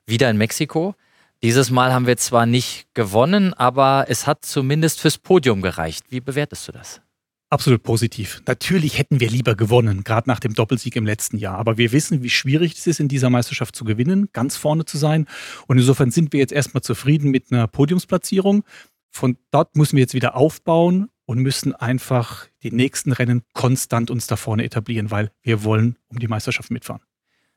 Wieder 0.05 0.29
in 0.29 0.37
Mexiko. 0.37 0.95
Dieses 1.43 1.69
Mal 1.69 1.93
haben 1.93 2.07
wir 2.07 2.17
zwar 2.17 2.45
nicht 2.45 2.87
gewonnen, 2.93 3.53
aber 3.53 4.05
es 4.07 4.25
hat 4.25 4.45
zumindest 4.45 5.01
fürs 5.01 5.17
Podium 5.17 5.61
gereicht. 5.61 6.05
Wie 6.09 6.21
bewertest 6.21 6.67
du 6.67 6.71
das? 6.71 7.01
Absolut 7.49 7.83
positiv. 7.83 8.41
Natürlich 8.47 8.97
hätten 8.97 9.19
wir 9.19 9.29
lieber 9.29 9.55
gewonnen, 9.55 10.03
gerade 10.03 10.27
nach 10.27 10.39
dem 10.39 10.55
Doppelsieg 10.55 10.95
im 10.95 11.05
letzten 11.05 11.37
Jahr. 11.37 11.57
Aber 11.57 11.77
wir 11.77 11.91
wissen, 11.91 12.23
wie 12.23 12.29
schwierig 12.29 12.73
es 12.73 12.87
ist, 12.87 12.99
in 12.99 13.07
dieser 13.07 13.29
Meisterschaft 13.29 13.75
zu 13.75 13.85
gewinnen, 13.85 14.29
ganz 14.33 14.57
vorne 14.57 14.85
zu 14.85 14.97
sein. 14.97 15.27
Und 15.67 15.77
insofern 15.77 16.11
sind 16.11 16.33
wir 16.33 16.39
jetzt 16.39 16.53
erstmal 16.53 16.81
zufrieden 16.81 17.31
mit 17.31 17.51
einer 17.51 17.67
Podiumsplatzierung. 17.67 18.63
Von 19.11 19.37
dort 19.51 19.75
müssen 19.75 19.95
wir 19.95 20.01
jetzt 20.01 20.15
wieder 20.15 20.35
aufbauen 20.35 21.09
und 21.25 21.39
müssen 21.39 21.73
einfach 21.73 22.47
die 22.63 22.71
nächsten 22.71 23.11
Rennen 23.11 23.43
konstant 23.53 24.11
uns 24.11 24.27
da 24.27 24.35
vorne 24.35 24.63
etablieren, 24.63 25.11
weil 25.11 25.31
wir 25.41 25.63
wollen 25.63 25.97
um 26.07 26.19
die 26.19 26.27
Meisterschaft 26.27 26.71
mitfahren. 26.71 27.01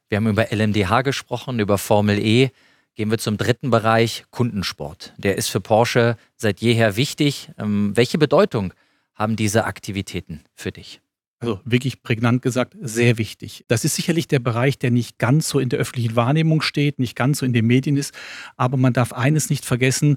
Wir 0.08 0.16
haben 0.16 0.26
über 0.26 0.50
LMDH 0.50 1.02
gesprochen, 1.02 1.60
über 1.60 1.76
Formel 1.78 2.18
E. 2.18 2.50
Gehen 2.94 3.10
wir 3.10 3.18
zum 3.18 3.36
dritten 3.36 3.70
Bereich, 3.70 4.24
Kundensport. 4.30 5.12
Der 5.18 5.36
ist 5.36 5.48
für 5.48 5.60
Porsche 5.60 6.16
seit 6.36 6.60
jeher 6.60 6.96
wichtig. 6.96 7.50
Ähm, 7.58 7.92
welche 7.94 8.18
Bedeutung 8.18 8.72
haben 9.14 9.36
diese 9.36 9.64
Aktivitäten 9.64 10.40
für 10.54 10.72
dich? 10.72 11.00
Also 11.40 11.60
wirklich 11.64 12.02
prägnant 12.02 12.42
gesagt, 12.42 12.76
sehr 12.80 13.16
wichtig. 13.16 13.64
Das 13.68 13.84
ist 13.84 13.94
sicherlich 13.94 14.26
der 14.26 14.40
Bereich, 14.40 14.78
der 14.78 14.90
nicht 14.90 15.18
ganz 15.18 15.48
so 15.48 15.60
in 15.60 15.68
der 15.68 15.78
öffentlichen 15.78 16.16
Wahrnehmung 16.16 16.62
steht, 16.62 16.98
nicht 16.98 17.14
ganz 17.14 17.38
so 17.38 17.46
in 17.46 17.52
den 17.52 17.66
Medien 17.66 17.96
ist. 17.96 18.12
Aber 18.56 18.76
man 18.76 18.92
darf 18.92 19.12
eines 19.12 19.48
nicht 19.48 19.64
vergessen, 19.64 20.16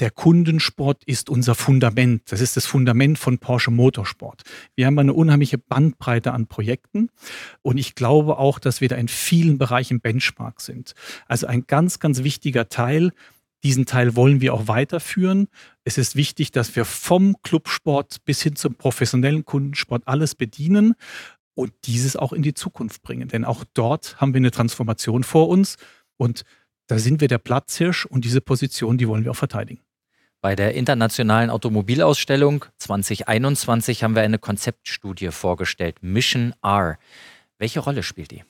der 0.00 0.10
Kundensport 0.10 1.04
ist 1.04 1.30
unser 1.30 1.54
Fundament. 1.54 2.22
Das 2.32 2.40
ist 2.40 2.56
das 2.56 2.66
Fundament 2.66 3.18
von 3.18 3.38
Porsche 3.38 3.70
Motorsport. 3.70 4.42
Wir 4.74 4.86
haben 4.86 4.98
eine 4.98 5.12
unheimliche 5.12 5.58
Bandbreite 5.58 6.32
an 6.32 6.46
Projekten 6.46 7.10
und 7.62 7.78
ich 7.78 7.94
glaube 7.94 8.38
auch, 8.38 8.58
dass 8.58 8.80
wir 8.80 8.88
da 8.88 8.96
in 8.96 9.08
vielen 9.08 9.58
Bereichen 9.58 10.00
Benchmark 10.00 10.60
sind. 10.60 10.94
Also 11.26 11.46
ein 11.46 11.64
ganz, 11.66 11.98
ganz 11.98 12.22
wichtiger 12.24 12.68
Teil 12.68 13.12
Diesen 13.62 13.84
Teil 13.84 14.16
wollen 14.16 14.40
wir 14.40 14.54
auch 14.54 14.68
weiterführen. 14.68 15.48
Es 15.84 15.98
ist 15.98 16.16
wichtig, 16.16 16.50
dass 16.50 16.74
wir 16.76 16.86
vom 16.86 17.36
Clubsport 17.42 18.24
bis 18.24 18.40
hin 18.40 18.56
zum 18.56 18.74
professionellen 18.74 19.44
Kundensport 19.44 20.08
alles 20.08 20.34
bedienen 20.34 20.94
und 21.52 21.72
dieses 21.84 22.16
auch 22.16 22.32
in 22.32 22.40
die 22.40 22.54
Zukunft 22.54 23.02
bringen. 23.02 23.28
Denn 23.28 23.44
auch 23.44 23.64
dort 23.74 24.18
haben 24.18 24.32
wir 24.32 24.38
eine 24.38 24.50
Transformation 24.50 25.24
vor 25.24 25.50
uns 25.50 25.76
und 26.16 26.44
da 26.86 26.98
sind 26.98 27.20
wir 27.20 27.28
der 27.28 27.38
Platzhirsch 27.38 28.06
und 28.06 28.24
diese 28.24 28.40
Position, 28.40 28.96
die 28.96 29.06
wollen 29.06 29.24
wir 29.24 29.32
auch 29.32 29.36
verteidigen. 29.36 29.82
Bei 30.42 30.56
der 30.56 30.74
Internationalen 30.74 31.50
Automobilausstellung 31.50 32.64
2021 32.78 34.02
haben 34.02 34.14
wir 34.14 34.22
eine 34.22 34.38
Konzeptstudie 34.38 35.32
vorgestellt, 35.32 35.98
Mission 36.00 36.54
R. 36.62 36.98
Welche 37.58 37.80
Rolle 37.80 38.02
spielt 38.02 38.30
die? 38.30 38.42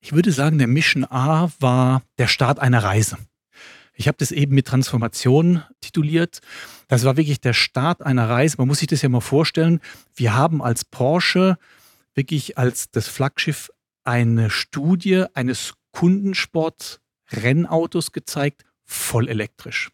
Ich 0.00 0.12
würde 0.12 0.30
sagen, 0.30 0.58
der 0.58 0.66
Mission 0.66 1.04
R 1.04 1.50
war 1.58 2.02
der 2.18 2.26
Start 2.26 2.58
einer 2.58 2.84
Reise. 2.84 3.16
Ich 3.94 4.08
habe 4.08 4.18
das 4.18 4.30
eben 4.30 4.54
mit 4.54 4.66
Transformation 4.66 5.62
tituliert. 5.80 6.40
Das 6.86 7.04
war 7.04 7.16
wirklich 7.16 7.40
der 7.40 7.54
Start 7.54 8.02
einer 8.02 8.28
Reise. 8.28 8.56
Man 8.58 8.68
muss 8.68 8.80
sich 8.80 8.88
das 8.88 9.00
ja 9.00 9.08
mal 9.08 9.22
vorstellen. 9.22 9.80
Wir 10.14 10.34
haben 10.34 10.60
als 10.60 10.84
Porsche 10.84 11.56
wirklich 12.14 12.58
als 12.58 12.90
das 12.90 13.08
Flaggschiff 13.08 13.70
eine 14.04 14.50
Studie 14.50 15.24
eines 15.32 15.72
Kundensport-Rennautos 15.92 18.12
gezeigt, 18.12 18.66
voll 18.84 19.30
elektrisch. 19.30 19.88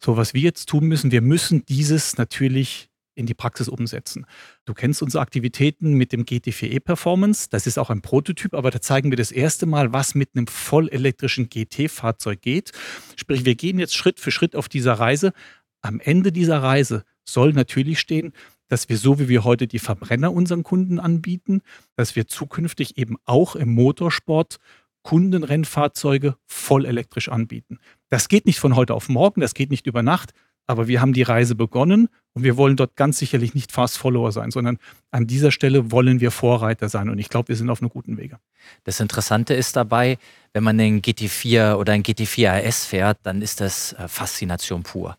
So, 0.00 0.16
was 0.16 0.34
wir 0.34 0.42
jetzt 0.42 0.68
tun 0.68 0.86
müssen, 0.86 1.10
wir 1.10 1.22
müssen 1.22 1.64
dieses 1.66 2.16
natürlich 2.18 2.88
in 3.14 3.26
die 3.26 3.34
Praxis 3.34 3.68
umsetzen. 3.68 4.26
Du 4.64 4.74
kennst 4.74 5.02
unsere 5.02 5.22
Aktivitäten 5.22 5.94
mit 5.94 6.12
dem 6.12 6.24
GT4e 6.24 6.80
Performance. 6.80 7.48
Das 7.50 7.66
ist 7.66 7.78
auch 7.78 7.90
ein 7.90 8.02
Prototyp, 8.02 8.54
aber 8.54 8.70
da 8.70 8.80
zeigen 8.80 9.10
wir 9.10 9.16
das 9.16 9.30
erste 9.30 9.66
Mal, 9.66 9.92
was 9.92 10.14
mit 10.14 10.30
einem 10.34 10.46
vollelektrischen 10.46 11.48
GT-Fahrzeug 11.48 12.42
geht. 12.42 12.72
Sprich, 13.16 13.44
wir 13.44 13.54
gehen 13.54 13.78
jetzt 13.78 13.94
Schritt 13.94 14.20
für 14.20 14.30
Schritt 14.30 14.56
auf 14.56 14.68
dieser 14.68 14.94
Reise. 14.94 15.32
Am 15.80 16.00
Ende 16.00 16.32
dieser 16.32 16.62
Reise 16.62 17.04
soll 17.24 17.52
natürlich 17.52 18.00
stehen, 18.00 18.32
dass 18.68 18.88
wir 18.88 18.96
so 18.96 19.18
wie 19.18 19.28
wir 19.28 19.44
heute 19.44 19.66
die 19.66 19.78
Verbrenner 19.78 20.32
unseren 20.32 20.62
Kunden 20.62 20.98
anbieten, 20.98 21.60
dass 21.96 22.16
wir 22.16 22.26
zukünftig 22.26 22.96
eben 22.96 23.16
auch 23.24 23.56
im 23.56 23.70
Motorsport 23.70 24.58
Kundenrennfahrzeuge 25.04 26.36
voll 26.46 26.84
elektrisch 26.84 27.28
anbieten. 27.28 27.78
Das 28.08 28.28
geht 28.28 28.46
nicht 28.46 28.58
von 28.58 28.74
heute 28.74 28.94
auf 28.94 29.08
morgen, 29.08 29.40
das 29.40 29.54
geht 29.54 29.70
nicht 29.70 29.86
über 29.86 30.02
Nacht, 30.02 30.32
aber 30.66 30.88
wir 30.88 31.00
haben 31.00 31.12
die 31.12 31.22
Reise 31.22 31.54
begonnen 31.54 32.08
und 32.32 32.42
wir 32.42 32.56
wollen 32.56 32.76
dort 32.76 32.96
ganz 32.96 33.18
sicherlich 33.18 33.54
nicht 33.54 33.70
Fast 33.70 33.98
Follower 33.98 34.32
sein, 34.32 34.50
sondern 34.50 34.78
an 35.10 35.26
dieser 35.26 35.50
Stelle 35.50 35.90
wollen 35.92 36.20
wir 36.20 36.30
Vorreiter 36.30 36.88
sein. 36.88 37.10
Und 37.10 37.18
ich 37.18 37.28
glaube, 37.28 37.48
wir 37.48 37.56
sind 37.56 37.68
auf 37.68 37.82
einem 37.82 37.90
guten 37.90 38.16
Wege. 38.16 38.38
Das 38.84 38.98
Interessante 38.98 39.52
ist 39.52 39.76
dabei, 39.76 40.16
wenn 40.54 40.64
man 40.64 40.78
den 40.78 41.02
GT4 41.02 41.74
oder 41.74 41.92
ein 41.92 42.02
GT4 42.02 42.66
RS 42.66 42.86
fährt, 42.86 43.18
dann 43.24 43.42
ist 43.42 43.60
das 43.60 43.92
äh, 43.92 44.08
Faszination 44.08 44.82
pur. 44.82 45.18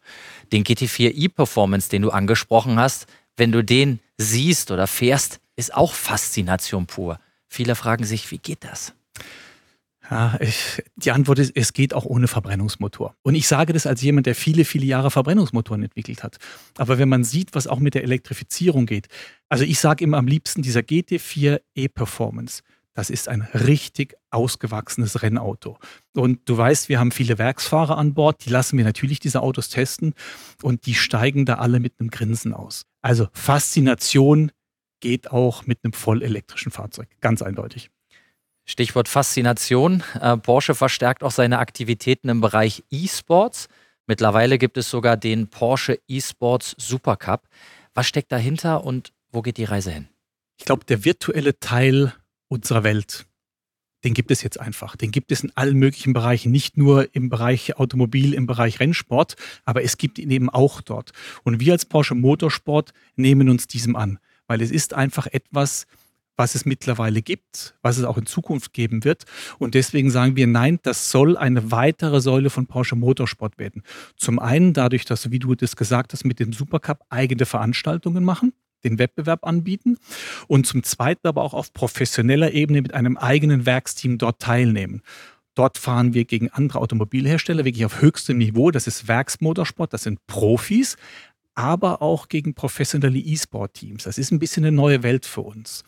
Den 0.52 0.64
GT4 0.64 1.14
e-Performance, 1.14 1.90
den 1.90 2.02
du 2.02 2.10
angesprochen 2.10 2.80
hast, 2.80 3.06
wenn 3.38 3.52
du 3.52 3.64
den 3.64 4.00
siehst 4.18 4.72
oder 4.72 4.88
fährst, 4.88 5.40
ist 5.56 5.76
auch 5.76 5.94
Faszination 5.94 6.88
pur. 6.88 7.20
Viele 7.48 7.76
fragen 7.76 8.04
sich, 8.04 8.32
wie 8.32 8.40
geht 8.40 8.64
das? 8.64 8.94
Ja, 10.10 10.38
ich, 10.40 10.84
die 10.96 11.12
Antwort 11.12 11.40
ist, 11.40 11.52
es 11.56 11.74
geht 11.74 11.94
auch 11.94 12.06
ohne 12.06 12.28
Verbrennungsmotor. 12.28 13.16
Und 13.24 13.36
ich 13.36 13.48
sage 13.48 13.74
das 13.74 13.88
als 13.88 14.02
jemand, 14.02 14.28
der 14.28 14.36
viele, 14.36 14.66
viele 14.66 14.86
Jahre 14.86 15.10
Verbrennungsmotoren 15.10 15.84
entwickelt 15.84 16.24
hat. 16.24 16.38
Aber 16.78 17.00
wenn 17.00 17.10
man 17.10 17.24
sieht, 17.24 17.56
was 17.56 17.68
auch 17.68 17.80
mit 17.80 17.96
der 17.96 18.04
Elektrifizierung 18.04 18.86
geht, 18.86 19.08
also 19.50 19.64
ich 19.64 19.80
sage 19.80 20.04
immer 20.04 20.18
am 20.18 20.28
liebsten, 20.28 20.62
dieser 20.62 20.82
GT4 20.82 21.62
E-Performance, 21.74 22.62
das 22.94 23.10
ist 23.10 23.28
ein 23.28 23.42
richtig 23.42 24.16
ausgewachsenes 24.32 25.22
Rennauto. 25.22 25.78
Und 26.14 26.48
du 26.48 26.58
weißt, 26.58 26.88
wir 26.88 27.00
haben 27.00 27.12
viele 27.12 27.38
Werksfahrer 27.38 27.98
an 27.98 28.14
Bord, 28.14 28.46
die 28.46 28.50
lassen 28.50 28.78
wir 28.78 28.86
natürlich 28.86 29.20
diese 29.20 29.42
Autos 29.42 29.70
testen 29.70 30.14
und 30.64 30.86
die 30.86 30.96
steigen 30.96 31.46
da 31.46 31.56
alle 31.56 31.80
mit 31.80 32.00
einem 32.00 32.10
Grinsen 32.10 32.54
aus. 32.54 32.86
Also 33.02 33.28
Faszination 33.34 34.52
geht 35.02 35.30
auch 35.30 35.66
mit 35.66 35.80
einem 35.84 35.94
vollelektrischen 35.94 36.72
Fahrzeug, 36.72 37.10
ganz 37.20 37.42
eindeutig. 37.42 37.92
Stichwort 38.66 39.08
Faszination. 39.08 40.04
Äh, 40.20 40.38
Porsche 40.38 40.76
verstärkt 40.76 41.24
auch 41.24 41.32
seine 41.32 41.60
Aktivitäten 41.60 42.30
im 42.30 42.42
Bereich 42.42 42.84
E-Sports. 42.90 43.68
Mittlerweile 44.08 44.58
gibt 44.58 44.78
es 44.78 44.90
sogar 44.90 45.18
den 45.18 45.48
Porsche 45.48 46.00
E-Sports 46.08 46.76
Supercup. 46.78 47.48
Was 47.94 48.08
steckt 48.08 48.32
dahinter 48.32 48.84
und 48.84 49.14
wo 49.32 49.42
geht 49.42 49.58
die 49.58 49.64
Reise 49.64 49.92
hin? 49.92 50.08
Ich 50.58 50.66
glaube, 50.66 50.86
der 50.86 51.06
virtuelle 51.06 51.60
Teil 51.60 52.14
unserer 52.48 52.84
Welt, 52.84 53.26
den 54.04 54.14
gibt 54.14 54.32
es 54.32 54.42
jetzt 54.44 54.60
einfach. 54.60 54.96
Den 54.96 55.12
gibt 55.12 55.32
es 55.32 55.44
in 55.44 55.52
allen 55.56 55.78
möglichen 55.78 56.14
Bereichen, 56.14 56.52
nicht 56.52 56.78
nur 56.78 57.14
im 57.16 57.30
Bereich 57.30 57.78
Automobil, 57.78 58.34
im 58.34 58.46
Bereich 58.46 58.80
Rennsport, 58.80 59.36
aber 59.66 59.84
es 59.84 59.98
gibt 59.98 60.20
ihn 60.20 60.32
eben 60.32 60.50
auch 60.50 60.82
dort. 60.82 61.12
Und 61.44 61.60
wir 61.60 61.74
als 61.74 61.86
Porsche 61.86 62.16
Motorsport 62.16 62.94
nehmen 63.16 63.50
uns 63.50 63.68
diesem 63.68 63.96
an, 63.96 64.20
weil 64.48 64.62
es 64.62 64.72
ist 64.72 64.94
einfach 64.94 65.28
etwas, 65.28 65.88
was 66.38 66.56
es 66.56 66.66
mittlerweile 66.66 67.22
gibt, 67.22 67.76
was 67.82 67.98
es 67.98 68.04
auch 68.04 68.18
in 68.18 68.26
Zukunft 68.26 68.74
geben 68.74 69.04
wird. 69.04 69.24
Und 69.58 69.74
deswegen 69.74 70.12
sagen 70.12 70.36
wir, 70.36 70.48
nein, 70.48 70.80
das 70.84 71.10
soll 71.10 71.38
eine 71.38 71.72
weitere 71.72 72.22
Säule 72.22 72.50
von 72.50 72.68
Porsche 72.68 72.96
Motorsport 72.96 73.58
werden. 73.58 73.84
Zum 74.18 74.40
einen 74.40 74.74
dadurch, 74.74 75.06
dass, 75.06 75.32
wie 75.32 75.40
du 75.40 75.56
das 75.56 75.76
gesagt 75.76 76.14
hast, 76.14 76.26
mit 76.26 76.40
dem 76.40 76.54
Supercup 76.54 77.00
eigene 77.10 77.46
Veranstaltungen 77.46 78.24
machen 78.24 78.54
den 78.84 79.00
Wettbewerb 79.00 79.46
anbieten 79.46 79.98
und 80.48 80.68
zum 80.68 80.84
Zweiten 80.84 81.28
aber 81.28 81.42
auch 81.42 81.56
auf 81.56 81.74
professioneller 81.74 82.54
Ebene 82.54 82.84
mit 82.84 82.94
einem 82.94 83.18
eigenen 83.18 83.66
Werksteam 83.66 84.20
dort 84.20 84.40
teilnehmen. 84.40 85.02
Dort 85.56 85.78
fahren 85.78 86.14
wir 86.14 86.26
gegen 86.26 86.50
andere 86.50 86.80
Automobilhersteller 86.80 87.66
wirklich 87.66 87.86
auf 87.86 88.02
höchstem 88.02 88.38
Niveau. 88.38 88.72
Das 88.72 88.88
ist 88.88 89.08
Werksmotorsport, 89.08 89.94
das 89.94 90.04
sind 90.04 90.20
Profis, 90.28 90.98
aber 91.56 92.02
auch 92.02 92.28
gegen 92.28 92.54
professionelle 92.54 93.18
E-Sport-Teams. 93.18 94.04
Das 94.04 94.18
ist 94.18 94.32
ein 94.32 94.40
bisschen 94.40 94.66
eine 94.66 94.76
neue 94.76 95.04
Welt 95.04 95.26
für 95.26 95.42
uns. 95.42 95.84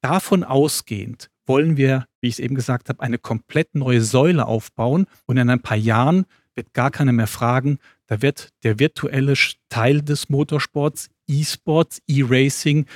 Davon 0.00 0.44
ausgehend 0.44 1.30
wollen 1.46 1.76
wir, 1.76 2.06
wie 2.20 2.28
ich 2.28 2.34
es 2.34 2.38
eben 2.38 2.54
gesagt 2.54 2.88
habe, 2.88 3.02
eine 3.02 3.18
komplett 3.18 3.74
neue 3.74 4.02
Säule 4.02 4.46
aufbauen 4.46 5.06
und 5.26 5.36
in 5.36 5.48
ein 5.50 5.62
paar 5.62 5.76
Jahren 5.76 6.26
wird 6.54 6.74
gar 6.74 6.90
keiner 6.90 7.12
mehr 7.12 7.26
fragen, 7.26 7.78
da 8.06 8.22
wird 8.22 8.50
der 8.64 8.78
virtuelle 8.78 9.34
Teil 9.68 10.02
des 10.02 10.28
Motorsports, 10.28 11.08
E-Sports, 11.26 12.02
E-Racing 12.06 12.86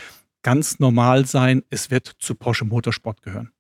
ganz 0.43 0.81
normal 0.81 1.27
sein. 1.27 1.63
Es 1.71 1.91
wird 1.91 2.13
zu 2.19 2.35
Porsche 2.35 2.65
Motorsport 2.65 3.23
gehören. 3.23 3.53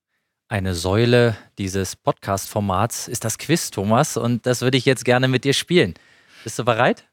Eine 0.48 0.74
Säule 0.74 1.36
dieses 1.58 1.96
Podcast-Formats 1.96 3.08
ist 3.08 3.24
das 3.24 3.38
Quiz, 3.38 3.70
Thomas, 3.70 4.16
und 4.16 4.44
das 4.44 4.60
würde 4.60 4.76
ich 4.76 4.84
jetzt 4.84 5.04
gerne 5.04 5.28
mit 5.28 5.44
dir 5.44 5.54
spielen. 5.54 5.94
Bist 6.44 6.58
du 6.58 6.64
bereit? 6.64 7.06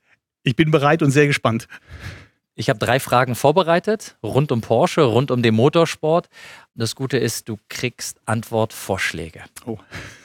Ich 0.43 0.55
bin 0.55 0.71
bereit 0.71 1.01
und 1.01 1.11
sehr 1.11 1.27
gespannt. 1.27 1.67
Ich 2.59 2.69
habe 2.69 2.77
drei 2.77 2.99
Fragen 2.99 3.35
vorbereitet, 3.35 4.17
rund 4.21 4.51
um 4.51 4.59
Porsche, 4.59 5.03
rund 5.03 5.31
um 5.31 5.41
den 5.41 5.55
Motorsport. 5.55 6.27
Das 6.75 6.93
Gute 6.93 7.17
ist, 7.17 7.47
du 7.47 7.57
kriegst 7.69 8.19
Antwortvorschläge. 8.25 9.43
Oh. 9.65 9.77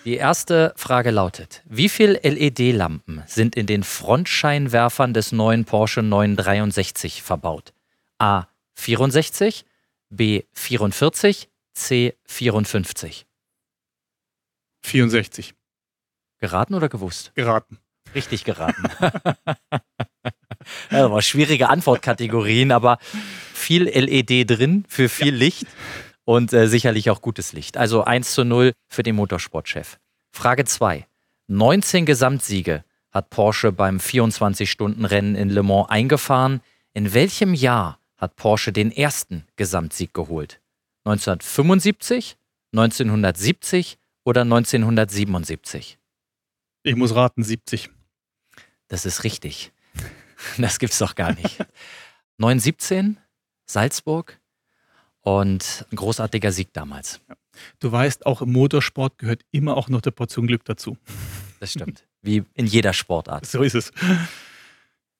Die 0.05 0.17
erste 0.17 0.73
Frage 0.77 1.13
lautet: 1.13 1.63
Wie 1.65 1.89
viele 1.89 2.15
LED-Lampen 2.15 3.23
sind 3.27 3.55
in 3.55 3.67
den 3.67 3.85
Frontscheinwerfern 3.85 5.15
des 5.15 5.31
neuen 5.31 5.65
Porsche 5.65 6.03
963 6.03 7.23
verbaut? 7.23 7.73
A 8.19 8.49
64, 8.75 9.65
B 10.11 10.43
44, 10.55 11.49
C 11.73 12.15
54. 12.25 13.27
64. 14.83 15.55
Geraten 16.41 16.75
oder 16.75 16.89
gewusst? 16.89 17.33
Geraten. 17.37 17.79
Richtig 18.15 18.45
geraten. 18.45 18.85
das 20.91 21.11
war 21.11 21.23
schwierige 21.23 21.69
Antwortkategorien, 21.69 22.73
aber 22.73 22.99
viel 23.53 23.85
LED 23.85 24.51
drin 24.51 24.85
für 24.89 25.09
viel 25.09 25.35
ja. 25.35 25.39
Licht 25.39 25.67
und 26.25 26.53
äh, 26.53 26.69
sicherlich 26.69 27.11
auch 27.11 27.21
gutes 27.23 27.53
Licht. 27.53 27.77
Also 27.77 28.05
1 28.05 28.33
zu 28.33 28.45
0 28.45 28.73
für 28.89 29.03
den 29.03 29.17
Motorsportchef. 29.17 29.99
Frage 30.31 30.65
2. 30.65 31.07
19 31.49 32.07
Gesamtsiege 32.07 32.85
hat 33.11 33.31
Porsche 33.31 33.71
beim 33.71 33.99
24-Stunden-Rennen 33.99 35.37
in 35.37 35.51
Le 35.51 35.63
Mans 35.63 35.89
eingefahren. 35.89 36.61
In 36.95 37.15
welchem 37.15 37.55
Jahr 37.55 37.99
hat 38.17 38.37
Porsche 38.37 38.73
den 38.73 38.91
ersten 38.91 39.47
Gesamtsieg 39.57 40.15
geholt? 40.15 40.61
1975, 41.05 42.37
1970 42.73 43.99
oder 44.25 44.43
1977? 44.43 45.99
Ich 46.83 46.97
muss 46.97 47.15
raten, 47.15 47.43
70. 47.43 47.91
Das 48.89 49.07
ist 49.07 49.25
richtig. 49.25 49.73
Das 50.59 50.79
gibt's 50.79 50.99
doch 50.99 51.15
gar 51.15 51.33
nicht. 51.33 51.59
917, 52.39 53.19
Salzburg 53.67 54.39
und 55.21 55.87
ein 55.91 55.97
großartiger 55.97 56.53
Sieg 56.53 56.73
damals. 56.73 57.21
Du 57.79 57.91
weißt, 57.91 58.27
auch 58.27 58.43
im 58.43 58.53
Motorsport 58.53 59.19
gehört 59.19 59.43
immer 59.53 59.77
auch 59.77 59.89
noch 59.89 60.01
der 60.01 60.11
Portion 60.11 60.47
Glück 60.47 60.65
dazu. 60.65 60.99
Das 61.61 61.73
stimmt. 61.73 62.05
Wie 62.23 62.45
in 62.55 62.67
jeder 62.67 62.93
Sportart. 62.93 63.47
So 63.47 63.63
ist 63.63 63.75
es. 63.75 63.93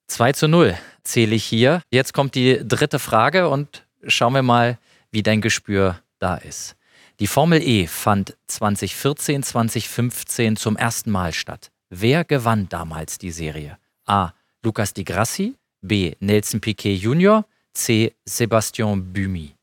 2 0.09 0.33
zu 0.33 0.49
0 0.49 0.77
zähle 1.03 1.35
ich 1.35 1.45
hier. 1.45 1.83
Jetzt 1.91 2.13
kommt 2.13 2.35
die 2.35 2.61
dritte 2.67 2.99
Frage 2.99 3.49
und 3.49 3.87
schauen 4.07 4.35
wir 4.35 4.43
mal, 4.43 4.79
wie 5.11 5.23
dein 5.23 5.41
Gespür 5.41 6.01
da 6.19 6.37
ist. 6.37 6.77
Die 7.21 7.27
Formel 7.27 7.63
E 7.63 7.87
fand 7.87 8.37
2014, 8.49 9.43
2015 9.43 10.57
zum 10.57 10.77
ersten 10.77 11.11
Mal 11.11 11.33
statt. 11.33 11.71
Wer 11.97 12.25
gewann 12.25 12.69
damals 12.69 13.19
die 13.19 13.31
Serie? 13.31 13.79
A. 14.07 14.33
Lucas 14.65 14.93
Di 14.93 15.05
Grassi, 15.05 15.55
B. 15.81 16.17
Nelson 16.19 16.61
Piquet 16.61 16.97
Jr., 16.97 17.45
C. 17.73 18.13
Sebastian 18.25 19.13
Bumy. 19.13 19.55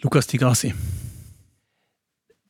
Lucas 0.00 0.28
Di 0.28 0.38
Grassi. 0.38 0.72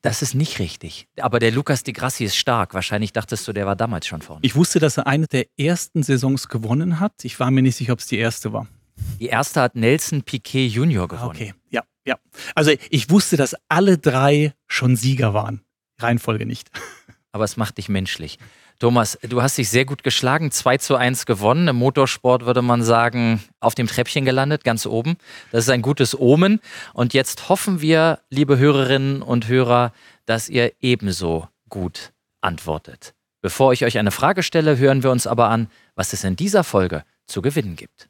Das 0.02 0.20
ist 0.20 0.34
nicht 0.34 0.58
richtig. 0.58 1.08
Aber 1.18 1.38
der 1.38 1.50
Lucas 1.50 1.82
Di 1.82 1.94
Grassi 1.94 2.24
ist 2.24 2.36
stark. 2.36 2.74
Wahrscheinlich 2.74 3.14
dachtest 3.14 3.48
du, 3.48 3.54
der 3.54 3.64
war 3.64 3.74
damals 3.74 4.06
schon 4.06 4.20
vorne. 4.20 4.40
Ich 4.44 4.54
wusste, 4.54 4.80
dass 4.80 4.98
er 4.98 5.06
eine 5.06 5.26
der 5.26 5.46
ersten 5.56 6.02
Saisons 6.02 6.48
gewonnen 6.48 7.00
hat. 7.00 7.24
Ich 7.24 7.40
war 7.40 7.50
mir 7.50 7.62
nicht 7.62 7.76
sicher, 7.76 7.94
ob 7.94 8.00
es 8.00 8.06
die 8.06 8.18
erste 8.18 8.52
war. 8.52 8.66
Die 9.18 9.28
erste 9.28 9.62
hat 9.62 9.76
Nelson 9.76 10.22
Piquet 10.22 10.66
Jr. 10.66 11.08
gewonnen. 11.08 11.30
Okay, 11.30 11.54
ja, 11.70 11.84
ja. 12.04 12.18
Also 12.54 12.70
ich 12.90 13.08
wusste, 13.08 13.38
dass 13.38 13.56
alle 13.70 13.96
drei 13.96 14.52
schon 14.66 14.94
Sieger 14.94 15.32
waren. 15.32 15.62
Reihenfolge 15.98 16.44
nicht. 16.44 16.70
Aber 17.36 17.44
es 17.44 17.58
macht 17.58 17.76
dich 17.76 17.90
menschlich. 17.90 18.38
Thomas, 18.78 19.18
du 19.20 19.42
hast 19.42 19.58
dich 19.58 19.68
sehr 19.68 19.84
gut 19.84 20.02
geschlagen, 20.02 20.50
2 20.50 20.78
zu 20.78 20.96
1 20.96 21.26
gewonnen. 21.26 21.68
Im 21.68 21.76
Motorsport 21.76 22.46
würde 22.46 22.62
man 22.62 22.82
sagen, 22.82 23.44
auf 23.60 23.74
dem 23.74 23.88
Treppchen 23.88 24.24
gelandet, 24.24 24.64
ganz 24.64 24.86
oben. 24.86 25.18
Das 25.52 25.64
ist 25.64 25.68
ein 25.68 25.82
gutes 25.82 26.18
Omen. 26.18 26.60
Und 26.94 27.12
jetzt 27.12 27.50
hoffen 27.50 27.82
wir, 27.82 28.20
liebe 28.30 28.56
Hörerinnen 28.56 29.20
und 29.20 29.48
Hörer, 29.48 29.92
dass 30.24 30.48
ihr 30.48 30.72
ebenso 30.80 31.46
gut 31.68 32.14
antwortet. 32.40 33.12
Bevor 33.42 33.74
ich 33.74 33.84
euch 33.84 33.98
eine 33.98 34.12
Frage 34.12 34.42
stelle, 34.42 34.78
hören 34.78 35.02
wir 35.02 35.10
uns 35.10 35.26
aber 35.26 35.50
an, 35.50 35.68
was 35.94 36.14
es 36.14 36.24
in 36.24 36.36
dieser 36.36 36.64
Folge 36.64 37.04
zu 37.26 37.42
gewinnen 37.42 37.76
gibt. 37.76 38.08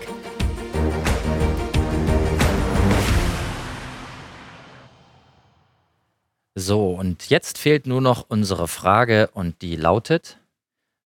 So, 6.62 6.92
und 6.92 7.30
jetzt 7.32 7.58
fehlt 7.58 7.88
nur 7.88 8.02
noch 8.02 8.26
unsere 8.28 8.68
Frage 8.68 9.32
und 9.34 9.64
die 9.64 9.76
lautet, 9.76 10.38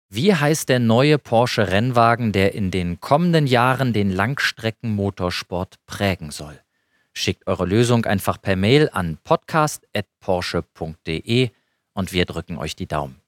wie 0.09 0.35
heißt 0.35 0.67
der 0.67 0.79
neue 0.79 1.17
Porsche 1.17 1.69
Rennwagen, 1.69 2.33
der 2.33 2.53
in 2.53 2.71
den 2.71 2.99
kommenden 2.99 3.47
Jahren 3.47 3.93
den 3.93 4.11
Langstreckenmotorsport 4.11 5.75
prägen 5.85 6.31
soll? 6.31 6.59
Schickt 7.13 7.47
eure 7.47 7.65
Lösung 7.65 8.03
einfach 8.03 8.41
per 8.41 8.57
Mail 8.57 8.89
an 8.91 9.17
podcast.porsche.de 9.23 11.51
und 11.93 12.11
wir 12.11 12.25
drücken 12.25 12.57
euch 12.57 12.75
die 12.75 12.87
Daumen. 12.87 13.21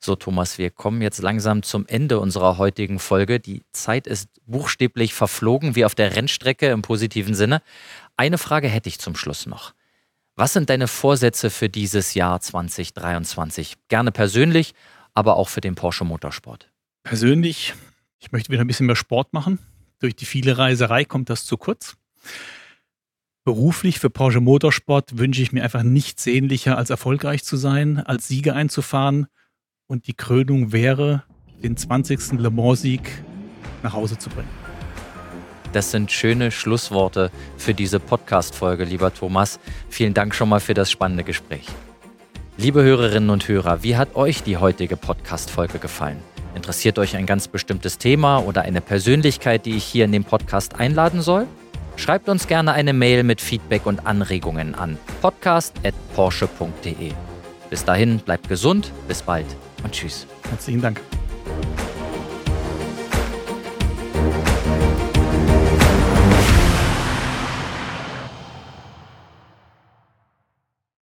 So, 0.00 0.16
Thomas, 0.16 0.58
wir 0.58 0.70
kommen 0.70 1.00
jetzt 1.00 1.22
langsam 1.22 1.62
zum 1.62 1.86
Ende 1.86 2.18
unserer 2.18 2.58
heutigen 2.58 2.98
Folge. 2.98 3.38
Die 3.38 3.62
Zeit 3.70 4.08
ist 4.08 4.30
buchstäblich 4.46 5.14
verflogen, 5.14 5.76
wie 5.76 5.84
auf 5.84 5.94
der 5.94 6.16
Rennstrecke 6.16 6.70
im 6.70 6.82
positiven 6.82 7.36
Sinne. 7.36 7.62
Eine 8.16 8.38
Frage 8.38 8.66
hätte 8.66 8.88
ich 8.88 8.98
zum 8.98 9.14
Schluss 9.14 9.46
noch. 9.46 9.75
Was 10.38 10.52
sind 10.52 10.68
deine 10.68 10.86
Vorsätze 10.86 11.48
für 11.48 11.70
dieses 11.70 12.12
Jahr 12.12 12.38
2023? 12.38 13.76
Gerne 13.88 14.12
persönlich, 14.12 14.74
aber 15.14 15.36
auch 15.36 15.48
für 15.48 15.62
den 15.62 15.76
Porsche 15.76 16.04
Motorsport. 16.04 16.70
Persönlich, 17.04 17.72
ich 18.18 18.32
möchte 18.32 18.50
wieder 18.50 18.60
ein 18.60 18.66
bisschen 18.66 18.84
mehr 18.84 18.96
Sport 18.96 19.32
machen. 19.32 19.58
Durch 19.98 20.14
die 20.14 20.26
viele 20.26 20.58
Reiserei 20.58 21.06
kommt 21.06 21.30
das 21.30 21.46
zu 21.46 21.56
kurz. 21.56 21.96
Beruflich 23.44 23.98
für 23.98 24.10
Porsche 24.10 24.42
Motorsport 24.42 25.16
wünsche 25.16 25.40
ich 25.40 25.52
mir 25.52 25.64
einfach 25.64 25.82
nichts 25.82 26.24
sehnlicher, 26.24 26.76
als 26.76 26.90
erfolgreich 26.90 27.42
zu 27.42 27.56
sein, 27.56 27.98
als 27.98 28.28
Sieger 28.28 28.54
einzufahren. 28.54 29.28
Und 29.86 30.06
die 30.06 30.14
Krönung 30.14 30.70
wäre, 30.70 31.22
den 31.62 31.78
20. 31.78 32.32
Le 32.32 32.50
Mans-Sieg 32.50 33.24
nach 33.82 33.94
Hause 33.94 34.18
zu 34.18 34.28
bringen. 34.28 34.65
Das 35.76 35.90
sind 35.90 36.10
schöne 36.10 36.50
Schlussworte 36.50 37.30
für 37.58 37.74
diese 37.74 38.00
Podcast-Folge, 38.00 38.84
lieber 38.84 39.12
Thomas. 39.12 39.60
Vielen 39.90 40.14
Dank 40.14 40.34
schon 40.34 40.48
mal 40.48 40.58
für 40.58 40.72
das 40.72 40.90
spannende 40.90 41.22
Gespräch. 41.22 41.66
Liebe 42.56 42.82
Hörerinnen 42.82 43.28
und 43.28 43.46
Hörer, 43.46 43.82
wie 43.82 43.94
hat 43.94 44.16
euch 44.16 44.42
die 44.42 44.56
heutige 44.56 44.96
Podcast-Folge 44.96 45.78
gefallen? 45.78 46.16
Interessiert 46.54 46.98
euch 46.98 47.14
ein 47.14 47.26
ganz 47.26 47.46
bestimmtes 47.46 47.98
Thema 47.98 48.38
oder 48.38 48.62
eine 48.62 48.80
Persönlichkeit, 48.80 49.66
die 49.66 49.76
ich 49.76 49.84
hier 49.84 50.06
in 50.06 50.12
dem 50.12 50.24
Podcast 50.24 50.80
einladen 50.80 51.20
soll? 51.20 51.46
Schreibt 51.96 52.30
uns 52.30 52.46
gerne 52.46 52.72
eine 52.72 52.94
Mail 52.94 53.22
mit 53.22 53.42
Feedback 53.42 53.84
und 53.84 54.06
Anregungen 54.06 54.74
an 54.74 54.96
podcast.porsche.de. 55.20 57.12
Bis 57.68 57.84
dahin, 57.84 58.16
bleibt 58.20 58.48
gesund, 58.48 58.92
bis 59.08 59.20
bald 59.20 59.44
und 59.84 59.92
tschüss. 59.92 60.26
Herzlichen 60.48 60.80
Dank. 60.80 61.02